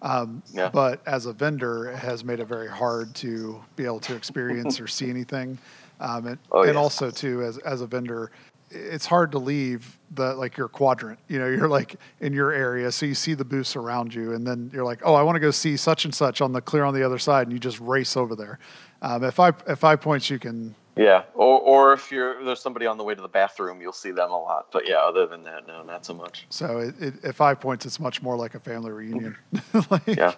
[0.01, 0.69] Um, Yeah.
[0.69, 4.79] But as a vendor, it has made it very hard to be able to experience
[4.79, 5.57] or see anything.
[5.99, 6.79] Um, and, Oh, and yeah.
[6.79, 8.31] also too, as as a vendor,
[8.69, 11.19] it's hard to leave the like your quadrant.
[11.29, 14.45] You know, you're like in your area, so you see the booths around you, and
[14.45, 16.83] then you're like, oh, I want to go see such and such on the clear
[16.83, 18.59] on the other side, and you just race over there.
[19.01, 20.75] Um, at five at five points, you can.
[20.95, 24.11] Yeah, or or if you're there's somebody on the way to the bathroom, you'll see
[24.11, 24.67] them a lot.
[24.71, 26.45] But yeah, other than that, no, not so much.
[26.49, 29.35] So it, it, at five points, it's much more like a family reunion.
[29.53, 29.93] Mm-hmm.
[29.93, 30.33] like, Yeah,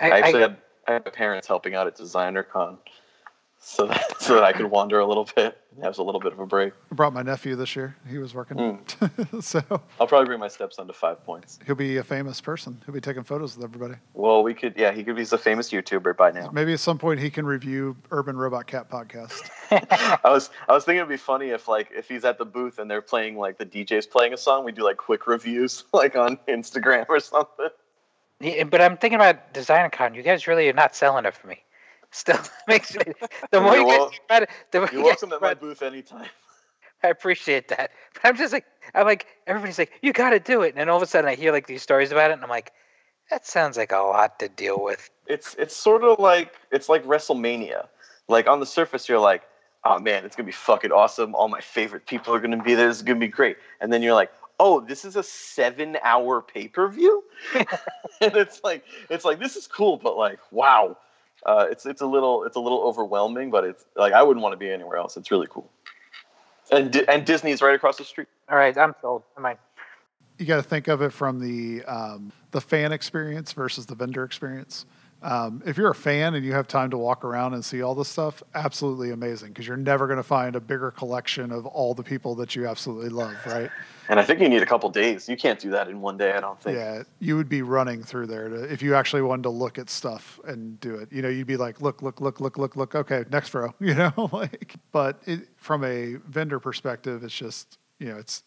[0.00, 2.78] I, I actually I, had I had parents helping out at DesignerCon,
[3.58, 6.32] so that, so that I could wander a little bit and was a little bit
[6.32, 6.72] of a break.
[6.90, 7.96] I brought my nephew this year.
[8.08, 9.40] He was working, hmm.
[9.40, 9.62] so
[10.00, 11.58] I'll probably bring my stepson to five points.
[11.66, 12.82] he'll be a famous person.
[12.86, 13.94] He'll be taking photos with everybody.
[14.14, 16.50] Well, we could yeah, he could be a famous YouTuber by now.
[16.52, 19.50] Maybe at some point he can review Urban Robot Cat podcast.
[20.24, 22.78] I was I was thinking it'd be funny if like if he's at the booth
[22.78, 26.16] and they're playing like the DJ's playing a song, we do like quick reviews like
[26.16, 27.68] on Instagram or something.
[28.40, 30.14] yeah, but I'm thinking about DesignerCon.
[30.14, 31.62] You guys really are not selling it for me.
[32.16, 33.02] Still makes me.
[33.50, 35.42] The more You're you guys wel- talk about it, the more You're you welcome at
[35.42, 36.28] my booth anytime.
[37.04, 37.90] I appreciate that.
[38.14, 38.64] But I'm just like,
[38.94, 41.28] I'm like, everybody's like, you got to do it, and then all of a sudden
[41.28, 42.72] I hear like these stories about it, and I'm like,
[43.30, 45.10] that sounds like a lot to deal with.
[45.26, 47.86] It's it's sort of like it's like WrestleMania.
[48.28, 49.42] Like on the surface, you're like,
[49.84, 51.34] oh man, it's gonna be fucking awesome.
[51.34, 52.88] All my favorite people are gonna be there.
[52.88, 53.58] This is gonna be great.
[53.82, 57.66] And then you're like, oh, this is a seven hour pay per view, and
[58.20, 60.96] it's like it's like this is cool, but like wow,
[61.44, 63.50] uh, it's it's a little it's a little overwhelming.
[63.50, 65.16] But it's like I wouldn't want to be anywhere else.
[65.16, 65.70] It's really cool.
[66.70, 68.28] And Di- and Disney's right across the street.
[68.48, 69.22] All right, I'm sold.
[69.36, 69.58] Am I might.
[70.38, 74.24] you got to think of it from the um, the fan experience versus the vendor
[74.24, 74.86] experience.
[75.22, 77.94] Um, if you're a fan and you have time to walk around and see all
[77.94, 81.94] this stuff, absolutely amazing because you're never going to find a bigger collection of all
[81.94, 83.70] the people that you absolutely love, right?
[84.08, 85.28] And I think you need a couple days.
[85.28, 86.32] You can't do that in one day.
[86.32, 86.76] I don't think.
[86.76, 89.90] Yeah, you would be running through there to, if you actually wanted to look at
[89.90, 91.10] stuff and do it.
[91.10, 92.94] You know, you'd be like, look, look, look, look, look, look.
[92.94, 93.74] Okay, next row.
[93.80, 94.74] You know, like.
[94.92, 98.42] But it, from a vendor perspective, it's just you know, it's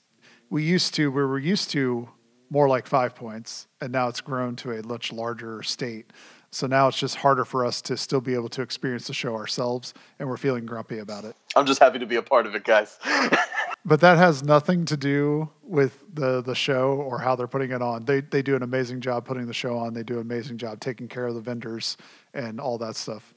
[0.49, 2.09] we used to we were used to
[2.49, 6.11] more like five points, and now it's grown to a much larger state.
[6.51, 9.35] So now it's just harder for us to still be able to experience the show
[9.35, 11.35] ourselves, and we're feeling grumpy about it.
[11.55, 12.97] I'm just happy to be a part of it, guys.
[13.85, 17.81] But that has nothing to do with the the show or how they're putting it
[17.81, 18.05] on.
[18.05, 19.93] They they do an amazing job putting the show on.
[19.93, 21.97] They do an amazing job taking care of the vendors
[22.33, 23.33] and all that stuff.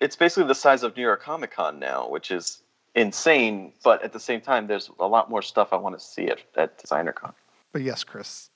[0.00, 2.62] it's basically the size of New York Comic Con now, which is
[2.94, 3.72] insane.
[3.82, 6.40] But at the same time, there's a lot more stuff I want to see at,
[6.56, 7.32] at DesignerCon.
[7.72, 8.50] But yes, Chris,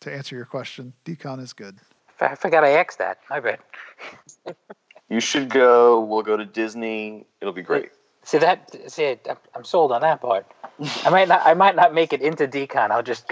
[0.00, 1.78] to answer your question, DCon is good.
[2.20, 3.18] I forgot I asked that.
[3.30, 3.58] My bad.
[5.08, 6.00] You should go.
[6.00, 7.26] We'll go to Disney.
[7.40, 7.90] It'll be great.
[8.24, 8.90] See that?
[8.90, 10.46] See, I'm- I'm sold on that part.
[11.04, 11.42] I might not.
[11.46, 12.90] I might not make it into DCon.
[12.90, 13.24] I'll just,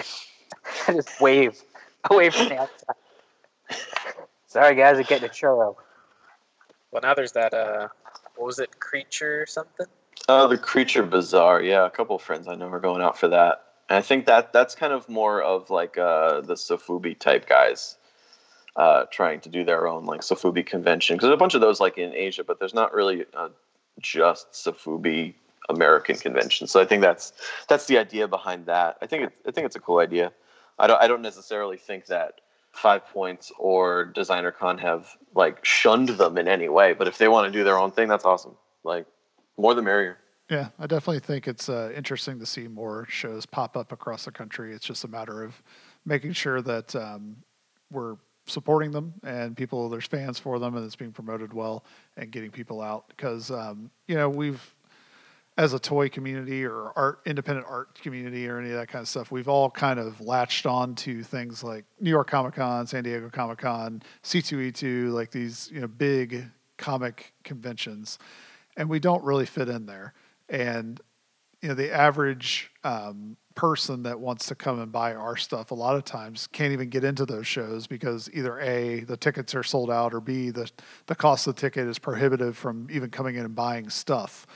[0.89, 1.61] I just wave
[2.11, 2.97] away from the outside.
[4.47, 5.77] Sorry, guys, I'm getting a churro.
[6.91, 7.53] Well, now there's that.
[7.53, 7.89] Uh,
[8.37, 8.79] what was it?
[8.81, 9.87] Creature or something?
[10.29, 11.61] Oh, the Creature Bazaar.
[11.61, 13.63] Yeah, a couple of friends I know are going out for that.
[13.89, 17.97] And I think that that's kind of more of like uh, the Sofubi type guys
[18.77, 21.17] uh, trying to do their own like Sofubi convention.
[21.17, 23.49] Because there's a bunch of those like in Asia, but there's not really uh,
[24.01, 25.35] just Sofubi
[25.69, 26.67] American convention.
[26.67, 27.33] So I think that's
[27.69, 28.99] that's the idea behind that.
[29.03, 30.33] I think it, I think it's a cool idea.
[30.79, 32.41] I don't I don't necessarily think that
[32.73, 36.93] Five Points or DesignerCon have like shunned them in any way.
[36.93, 38.57] But if they want to do their own thing, that's awesome.
[38.85, 39.07] Like
[39.57, 40.19] more the merrier.
[40.51, 44.31] Yeah, I definitely think it's uh, interesting to see more shows pop up across the
[44.31, 44.73] country.
[44.73, 45.61] It's just a matter of
[46.05, 47.39] making sure that um,
[47.91, 48.17] we're
[48.47, 51.85] supporting them and people, there's fans for them, and it's being promoted well
[52.17, 53.09] and getting people out.
[53.09, 54.75] Because um, you know we've,
[55.59, 59.09] as a toy community or art, independent art community or any of that kind of
[59.09, 63.05] stuff, we've all kind of latched on to things like New York Comic Con, San
[63.05, 66.45] Diego Comic Con, C2E2, like these you know big
[66.77, 68.19] comic conventions,
[68.77, 70.15] and we don't really fit in there
[70.49, 71.01] and
[71.61, 75.75] you know the average um, person that wants to come and buy our stuff a
[75.75, 79.63] lot of times can't even get into those shows because either a the tickets are
[79.63, 80.71] sold out or b the
[81.07, 84.47] the cost of the ticket is prohibitive from even coming in and buying stuff.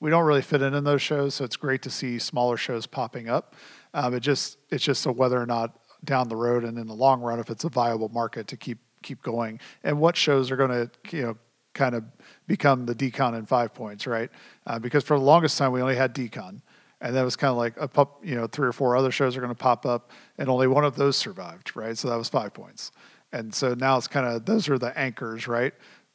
[0.00, 2.86] We don't really fit in in those shows so it's great to see smaller shows
[2.86, 3.54] popping up.
[3.94, 6.94] Um, it just it's just a whether or not down the road and in the
[6.94, 9.60] long run if it's a viable market to keep keep going.
[9.84, 11.36] And what shows are going to you know
[11.74, 12.04] kind of
[12.46, 14.30] become the DCon in five points, right?
[14.66, 16.62] Uh, because for the longest time we only had DCon,
[17.00, 19.36] And that was kind of like a pup, you know, three or four other shows
[19.36, 21.96] are going to pop up, and only one of those survived, right?
[21.96, 22.90] So that was five points.
[23.32, 25.74] And so now it's kind of those are the anchors, right?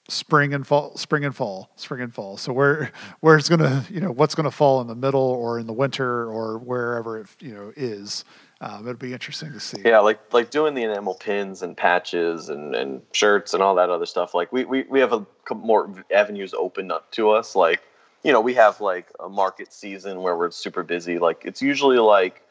[0.09, 2.35] Spring and fall, spring and fall, spring and fall.
[2.37, 5.67] So where where it's gonna, you know, what's gonna fall in the middle or in
[5.67, 8.25] the winter or wherever it, you know, is.
[8.61, 9.81] Um, it'll be interesting to see.
[9.83, 13.89] Yeah, like like doing the enamel pins and patches and, and shirts and all that
[13.89, 14.33] other stuff.
[14.33, 17.55] Like we, we, we have a couple more avenues open up to us.
[17.55, 17.81] Like
[18.23, 21.17] you know, we have like a market season where we're super busy.
[21.17, 22.41] Like it's usually like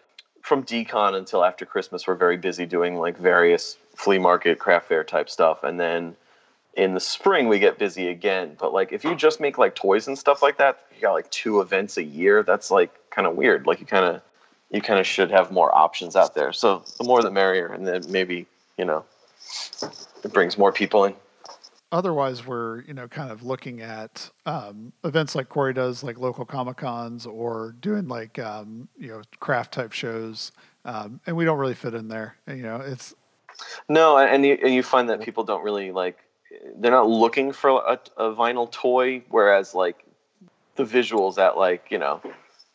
[0.43, 5.05] from DCon until after Christmas, we're very busy doing like various flea market, craft fair
[5.05, 6.17] type stuff, and then
[6.75, 8.57] in the spring we get busy again.
[8.59, 11.31] But like if you just make like toys and stuff like that, you got like
[11.31, 12.43] two events a year.
[12.43, 13.67] That's like kind of weird.
[13.67, 14.23] Like you kind of
[14.71, 16.53] you kind of should have more options out there.
[16.53, 18.47] So the more the merrier, and then maybe
[18.77, 19.05] you know
[20.25, 21.15] it brings more people in.
[21.93, 26.45] Otherwise, we're you know kind of looking at um, events like Corey does, like local
[26.45, 30.53] comic cons, or doing like um, you know craft type shows,
[30.85, 32.37] um, and we don't really fit in there.
[32.47, 33.15] And, you know, it's
[33.89, 36.19] no, and you, and you find that people don't really like
[36.77, 40.05] they're not looking for a, a vinyl toy, whereas like
[40.77, 42.21] the visuals at like you know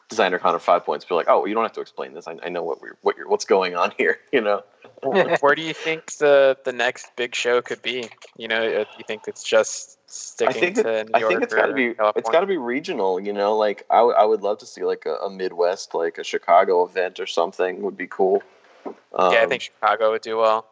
[0.09, 2.27] DesignerCon or five points be like oh you don't have to explain this.
[2.27, 4.63] I, I know what we're what you're what's going on here you know?
[5.01, 8.09] Where do you think the the next big show could be?
[8.37, 11.41] You know do you think it's just sticking I think to it, New I think
[11.43, 12.11] it's got to be California?
[12.15, 13.57] it's got to be regional you know?
[13.57, 16.85] Like I, w- I would love to see like a, a midwest like a chicago
[16.85, 18.43] event or something would be cool.
[18.85, 20.65] Yeah i Um, think chicago would do well.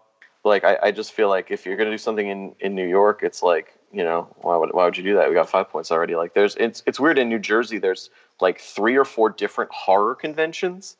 [0.43, 3.21] like I, I just feel like if you're gonna do something in in New York,
[3.23, 5.29] it's like you know why would why would you do that?
[5.29, 6.15] We got five points already.
[6.15, 7.77] Like there's it's it's weird in New Jersey.
[7.77, 8.09] There's
[8.41, 10.97] like three or four different horror conventions,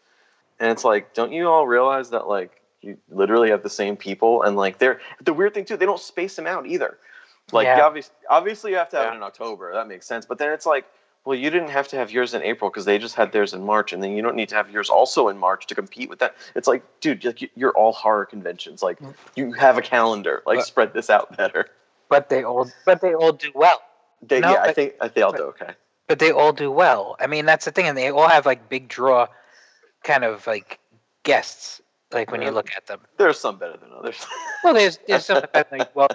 [0.59, 4.43] and it's like don't you all realize that like you literally have the same people
[4.43, 6.97] and like they're the weird thing too they don't space them out either.
[7.51, 7.81] Like Yeah.
[7.81, 9.13] obviously obviously you have to have Yeah.
[9.13, 9.73] it in October.
[9.73, 10.25] That makes sense.
[10.25, 10.85] But then it's like
[11.25, 13.65] well, you didn't have to have yours in April because they just had theirs in
[13.65, 16.19] March, and then you don't need to have yours also in March to compete with
[16.19, 16.35] that.
[16.53, 18.83] It's like, dude, like, you- you're all horror conventions.
[18.83, 19.13] Like, mm.
[19.37, 20.43] you have a calendar.
[20.45, 21.69] Like, spread this out better.
[22.13, 23.81] But they all but they all do well.
[24.21, 25.73] They, No, yeah, I but- think I think I'll but- do okay.
[26.07, 27.15] But they all do well.
[27.19, 29.27] I mean, that's the thing, and they all have like big draw,
[30.03, 30.79] kind of like
[31.23, 31.81] guests.
[32.11, 32.99] Like when you uh, look at them.
[33.17, 34.23] There's some better than others,
[34.63, 36.09] Well, there's there's some that, like well,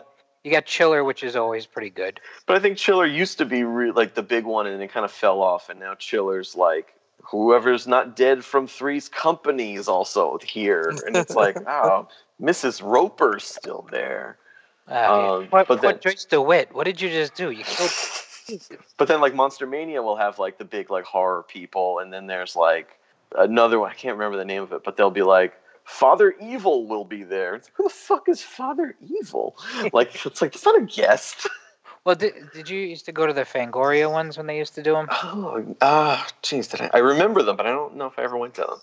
[0.44, 2.20] you got Chiller, which is always pretty good.
[2.46, 5.04] but I think Chiller used to be re- like the big one, and it kind
[5.04, 10.38] of fell off, and now Chiller's like whoever's not dead from Three's company is also
[10.42, 12.06] here, and it's like, oh,
[12.40, 12.80] Mrs.
[12.82, 14.38] Roper's still there.
[14.90, 14.94] Uh,
[15.38, 16.74] Um, what, but what then- Joyce DeWitt?
[16.74, 17.50] What did you just do?
[17.50, 17.90] You killed.
[18.96, 22.26] But then like Monster Mania will have like the big like horror people, and then
[22.26, 22.98] there's like
[23.36, 23.90] another one.
[23.90, 25.52] I can't remember the name of it, but they'll be like
[25.84, 27.56] Father Evil will be there.
[27.56, 29.54] It's like, Who the fuck is Father Evil?
[29.92, 31.46] Like it's like it's not a guest.
[32.04, 34.82] Well, did, did you used to go to the Fangoria ones when they used to
[34.82, 35.08] do them?
[35.10, 36.90] Oh, ah, jeez, did I?
[36.94, 38.78] I remember them, but I don't know if I ever went to them.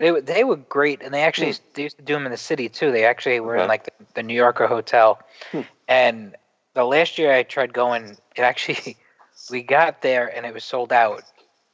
[0.00, 2.38] They were- they were great, and they actually they used to do them in the
[2.38, 2.90] city too.
[2.90, 5.20] They actually were in like the, the New Yorker hotel,
[5.52, 5.60] Hmm.
[5.88, 6.36] and
[6.74, 8.96] the last year I tried going, it actually
[9.50, 11.22] we got there and it was sold out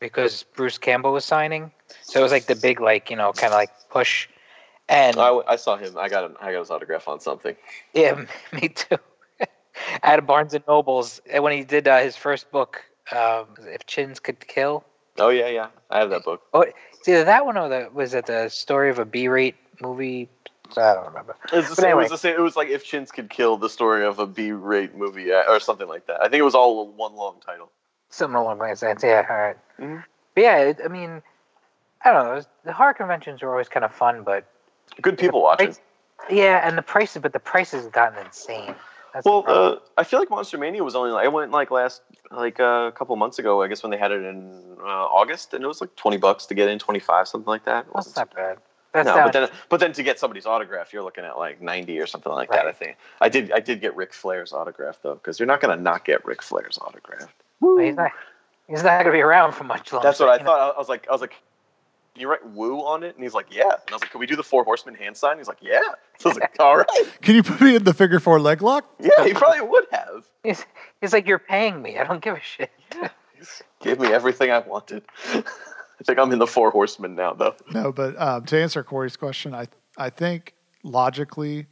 [0.01, 1.71] because Bruce Campbell was signing.
[2.03, 4.29] So it was like the big like you know kind of like push,
[4.89, 5.97] and I, I saw him.
[5.97, 6.37] I got him.
[6.41, 7.55] I got his autograph on something.
[7.95, 8.99] yeah, me too.
[10.03, 14.19] At Barnes and Nobles, and when he did uh, his first book, um, if chins
[14.19, 14.83] could kill.
[15.19, 15.69] Oh yeah, yeah.
[15.91, 16.43] I have that book.
[16.53, 16.63] Oh,
[16.93, 20.29] it's either that one or the was it the story of a B-rate movie?
[20.77, 21.37] I don't remember.
[21.53, 22.35] It was, the same, it was the same.
[22.35, 25.61] It was like if Chins could kill the story of a B-rate movie uh, or
[25.61, 26.21] something like that.
[26.21, 27.71] I think it was all one long title.
[28.11, 29.03] Something along those lines.
[29.05, 29.57] Yeah, all right.
[29.79, 30.05] Mhm.
[30.35, 31.23] But yeah, it, I mean,
[32.05, 32.35] I don't know.
[32.35, 34.45] was- The horror conventions were always kind of fun, but
[35.01, 35.69] Good people watching.
[35.69, 35.81] price-
[36.31, 38.75] yeah, and the prices, but the prices have gotten insane.
[39.17, 42.03] That's Well, uh, I feel like Monster Mania was only like I went like last
[42.31, 43.63] like uh, a couple months ago.
[43.63, 46.45] I guess when they had it in uh, August, and it was like twenty bucks
[46.47, 47.87] to get in, twenty five, something like that.
[47.87, 48.59] It that's wasn't not bad.
[48.93, 51.63] That's no, not, but then but then to get somebody's autograph, you're looking at like
[51.63, 52.67] ninety or something like that.
[52.67, 55.77] I think I did I did get Ric Flair's autograph though, because you're not gonna
[55.77, 57.33] not get Ric Flair's autograph.
[57.79, 58.13] he's not.
[58.69, 60.07] He's not gonna be around for much longer.
[60.07, 60.45] That's what I know?
[60.45, 60.75] thought.
[60.77, 61.37] I was like I was like.
[62.17, 63.15] Can you write woo on it?
[63.15, 63.65] And he's like, yeah.
[63.65, 65.37] And I was like, can we do the four horsemen hand sign?
[65.37, 65.83] He's like, yeah.
[66.19, 66.87] So I was like, all right.
[67.21, 68.87] Can you put me in the figure four leg lock?
[68.99, 70.27] Yeah, he probably would have.
[70.43, 70.65] He's,
[70.99, 71.99] he's like, you're paying me.
[71.99, 72.71] I don't give a shit.
[73.83, 75.03] Gave me everything I wanted.
[75.35, 75.43] I
[76.05, 77.55] think I'm in the four horsemen now, though.
[77.71, 79.67] No, but um, to answer Corey's question, I
[79.99, 81.67] I think logically,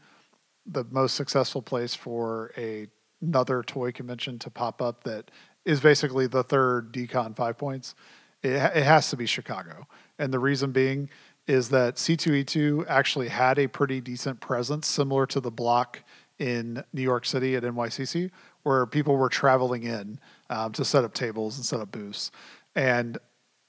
[0.67, 2.89] the most successful place for a,
[3.23, 5.31] another toy convention to pop up that
[5.65, 7.95] is basically the third DCon Five Points,
[8.43, 9.87] it, it has to be Chicago,
[10.19, 11.09] and the reason being
[11.47, 16.03] is that C2E2 actually had a pretty decent presence, similar to the block
[16.39, 18.31] in New York City at NYCC,
[18.63, 20.19] where people were traveling in
[20.49, 22.31] um, to set up tables and set up booths,
[22.75, 23.19] and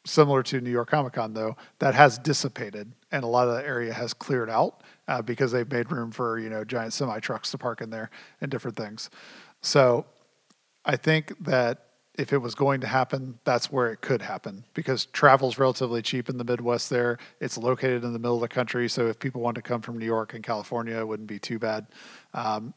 [0.06, 3.66] similar to New York Comic Con, though, that has dissipated and a lot of the
[3.66, 7.52] area has cleared out uh, because they've made room for you know giant semi trucks
[7.52, 8.10] to park in there
[8.42, 9.10] and different things.
[9.62, 10.06] So
[10.84, 11.86] I think that
[12.18, 16.30] if it was going to happen, that's where it could happen because travel's relatively cheap
[16.30, 17.18] in the Midwest there.
[17.40, 18.88] It's located in the middle of the country.
[18.90, 21.60] So if people want to come from New York and California, it wouldn't be too
[21.60, 21.88] bad.
[22.34, 22.74] Um,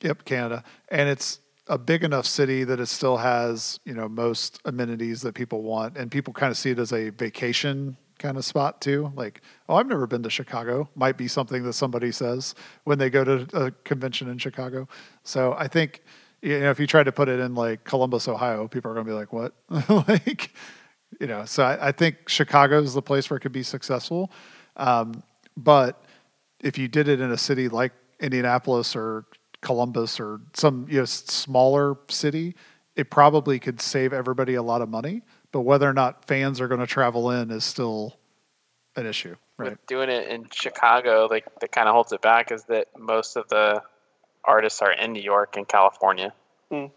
[0.00, 0.62] yep, Canada.
[0.88, 5.34] And it's a big enough city that it still has, you know, most amenities that
[5.34, 5.96] people want.
[5.96, 9.12] And people kind of see it as a vacation kind of spot too.
[9.16, 10.88] Like, oh, I've never been to Chicago.
[10.94, 14.88] Might be something that somebody says when they go to a convention in Chicago.
[15.24, 16.02] So I think
[16.42, 19.06] you know, if you try to put it in like Columbus, Ohio, people are going
[19.06, 19.54] to be like, what?
[20.08, 20.52] like,
[21.20, 24.30] you know, so I, I, think Chicago is the place where it could be successful.
[24.76, 25.22] Um,
[25.56, 26.04] but
[26.60, 29.26] if you did it in a city like Indianapolis or
[29.60, 32.54] Columbus or some you know, smaller city,
[32.96, 35.22] it probably could save everybody a lot of money.
[35.52, 38.16] But whether or not fans are going to travel in is still
[38.96, 39.36] an issue.
[39.58, 39.70] Right.
[39.70, 43.36] With doing it in Chicago, like that kind of holds it back is that most
[43.36, 43.82] of the
[44.44, 46.32] artists are in New York and California.
[46.72, 46.90] Mm.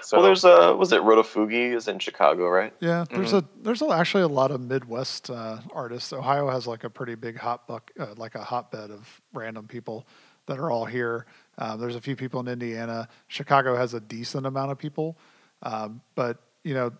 [0.00, 2.72] So, well, there's a was it Rotofugi is in Chicago, right?
[2.80, 3.60] Yeah, there's mm-hmm.
[3.60, 6.12] a there's a, actually a lot of Midwest uh, artists.
[6.12, 10.06] Ohio has like a pretty big hot buck, uh, like a hotbed of random people
[10.46, 11.26] that are all here.
[11.58, 13.08] Um, there's a few people in Indiana.
[13.28, 15.16] Chicago has a decent amount of people,
[15.62, 16.92] um, but you know,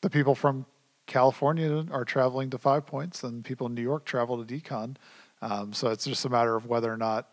[0.00, 0.66] the people from
[1.06, 4.96] California are traveling to Five Points, and people in New York travel to DCon.
[5.40, 7.28] Um, so it's just a matter of whether or not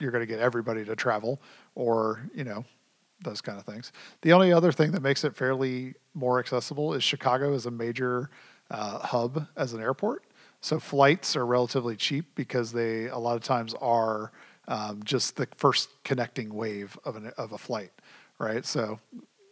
[0.00, 1.40] you're going to get everybody to travel
[1.74, 2.64] or, you know,
[3.22, 3.92] those kind of things.
[4.22, 8.30] The only other thing that makes it fairly more accessible is Chicago is a major
[8.70, 10.24] uh, hub as an airport.
[10.60, 14.32] So flights are relatively cheap because they a lot of times are
[14.66, 17.92] um, just the first connecting wave of, an, of a flight,
[18.38, 18.64] right?
[18.64, 18.98] So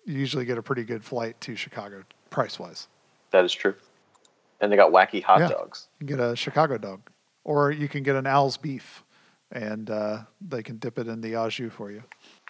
[0.07, 2.89] you usually get a pretty good flight to Chicago price wise.
[3.31, 3.75] That is true.
[4.61, 5.49] And they got wacky hot yeah.
[5.49, 5.89] dogs.
[6.01, 7.01] You can get a Chicago dog,
[7.45, 9.03] or you can get an Al's beef
[9.53, 12.03] and uh, they can dip it in the au jus for you.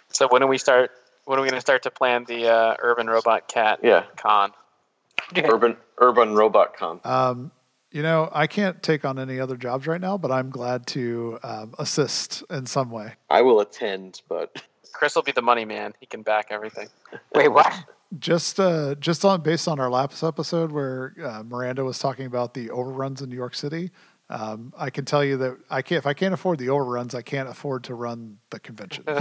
[0.09, 0.91] So when do we start?
[1.25, 4.03] When are we going to start to plan the uh, Urban Robot Cat yeah.
[4.17, 4.51] con?
[5.35, 6.99] Urban Urban Robot Con.
[7.03, 7.51] Um,
[7.91, 11.39] you know, I can't take on any other jobs right now, but I'm glad to
[11.43, 13.13] um, assist in some way.
[13.29, 14.63] I will attend, but
[14.93, 15.93] Chris will be the money man.
[15.99, 16.87] He can back everything.
[17.35, 17.71] Wait, what?
[18.19, 22.53] Just, uh, just on based on our last episode where uh, Miranda was talking about
[22.53, 23.91] the overruns in New York City.
[24.29, 25.99] Um, I can tell you that I can't.
[25.99, 29.03] If I can't afford the overruns, I can't afford to run the convention.
[29.07, 29.13] hey,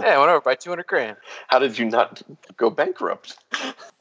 [0.00, 1.16] I went over by two hundred grand.
[1.46, 2.22] How did you not
[2.56, 3.38] go bankrupt?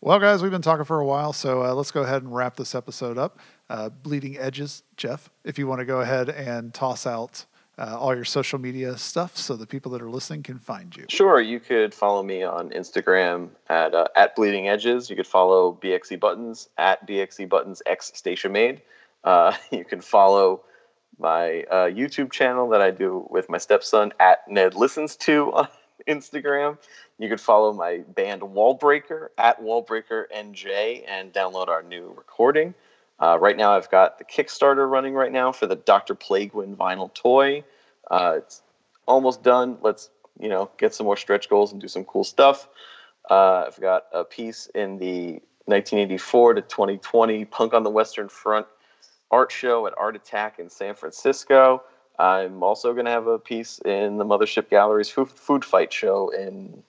[0.02, 2.56] well, guys, we've been talking for a while, so uh, let's go ahead and wrap
[2.56, 3.40] this episode up.
[3.70, 7.46] Uh, Bleeding Edges, Jeff, if you want to go ahead and toss out
[7.78, 11.06] uh, all your social media stuff so the people that are listening can find you.
[11.10, 15.10] Sure, you could follow me on Instagram at uh, at Bleeding Edges.
[15.10, 18.82] You could follow BXE Buttons at BXE Buttons X Station Made.
[19.24, 20.64] Uh, you can follow
[21.20, 25.68] my uh, YouTube channel that I do with my stepson at Ned Listens to on
[26.08, 26.78] Instagram.
[27.20, 32.76] You could follow my band Wallbreaker at Wallbreaker NJ and download our new recording.
[33.20, 36.16] Uh, right now, I've got the Kickstarter running right now for the Dr.
[36.16, 37.64] Plaguein vinyl toy.
[38.10, 38.62] Uh, it's
[39.08, 39.78] almost done.
[39.82, 42.68] Let's you know get some more stretch goals and do some cool stuff.
[43.30, 48.68] Uh, I've got a piece in the 1984 to 2020 Punk on the Western Front
[49.32, 51.84] art show at Art Attack in San Francisco.
[52.18, 56.30] I'm also going to have a piece in the Mothership Gallery's food, food fight show
[56.30, 56.84] in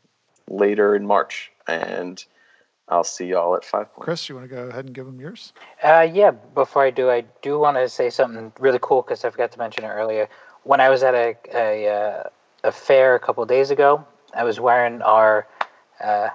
[0.49, 2.25] later in March, and
[2.91, 4.05] I'll see y'all at Five Points.
[4.05, 5.53] Chris, you want to go ahead and give them yours?
[5.83, 6.31] Uh, yeah.
[6.31, 9.59] Before I do, I do want to say something really cool because I forgot to
[9.59, 10.29] mention it earlier.
[10.65, 12.23] When I was at a a, uh,
[12.65, 15.47] a fair a couple days ago, I was wearing our
[16.01, 16.29] uh,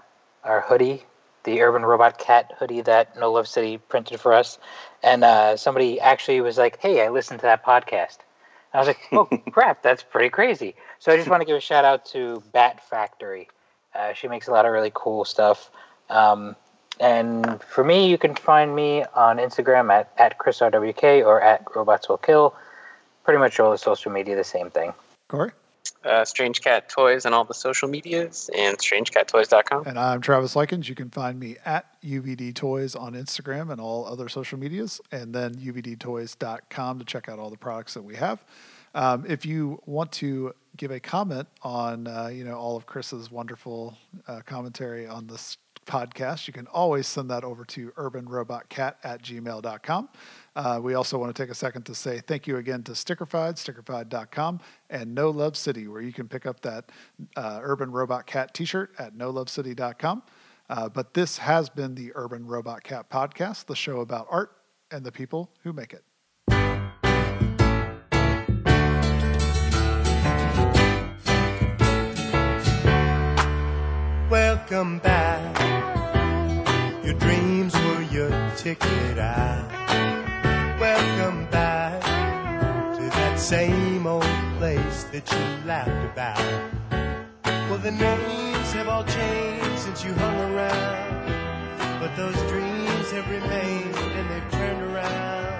[0.43, 1.03] our hoodie,
[1.43, 4.59] the Urban Robot Cat hoodie that No Love City printed for us,
[5.01, 8.19] and uh, somebody actually was like, "Hey, I listened to that podcast."
[8.71, 11.57] And I was like, "Oh crap, that's pretty crazy." So I just want to give
[11.57, 13.49] a shout out to Bat Factory.
[13.95, 15.69] Uh, she makes a lot of really cool stuff.
[16.09, 16.55] Um,
[16.99, 22.07] and for me, you can find me on Instagram at, at ChrisRWK or at Robots
[22.07, 22.55] Will Kill.
[23.23, 24.93] Pretty much all the social media, the same thing.
[25.27, 25.51] Corey?
[26.03, 29.87] Uh, Strange Cat Toys and all the social medias and strangecattoys.com.
[29.87, 30.89] And I'm Travis Likens.
[30.89, 35.33] You can find me at UVD Toys on Instagram and all other social medias, and
[35.33, 38.43] then UVDtoys.com to check out all the products that we have.
[38.95, 43.31] Um, if you want to give a comment on, uh, you know, all of Chris's
[43.31, 43.97] wonderful
[44.27, 50.09] uh, commentary on this podcast, you can always send that over to urbanrobotcat at gmail.com.
[50.55, 53.55] Uh, we also want to take a second to say thank you again to Stickerfied,
[53.55, 56.91] stickerfied.com, and No Love City, where you can pick up that
[57.35, 60.23] uh, Urban Robot Cat t shirt at nolovecity.com.
[60.69, 64.51] Uh, but this has been the Urban Robot Cat podcast, the show about art
[64.91, 66.03] and the people who make it.
[74.29, 75.62] Welcome back.
[77.13, 79.69] Your dreams were your ticket out.
[80.79, 82.01] Welcome back
[82.95, 84.23] to that same old
[84.57, 86.39] place that you laughed about.
[87.69, 93.95] Well, the names have all changed since you hung around, but those dreams have remained
[93.95, 95.52] and they've turned around.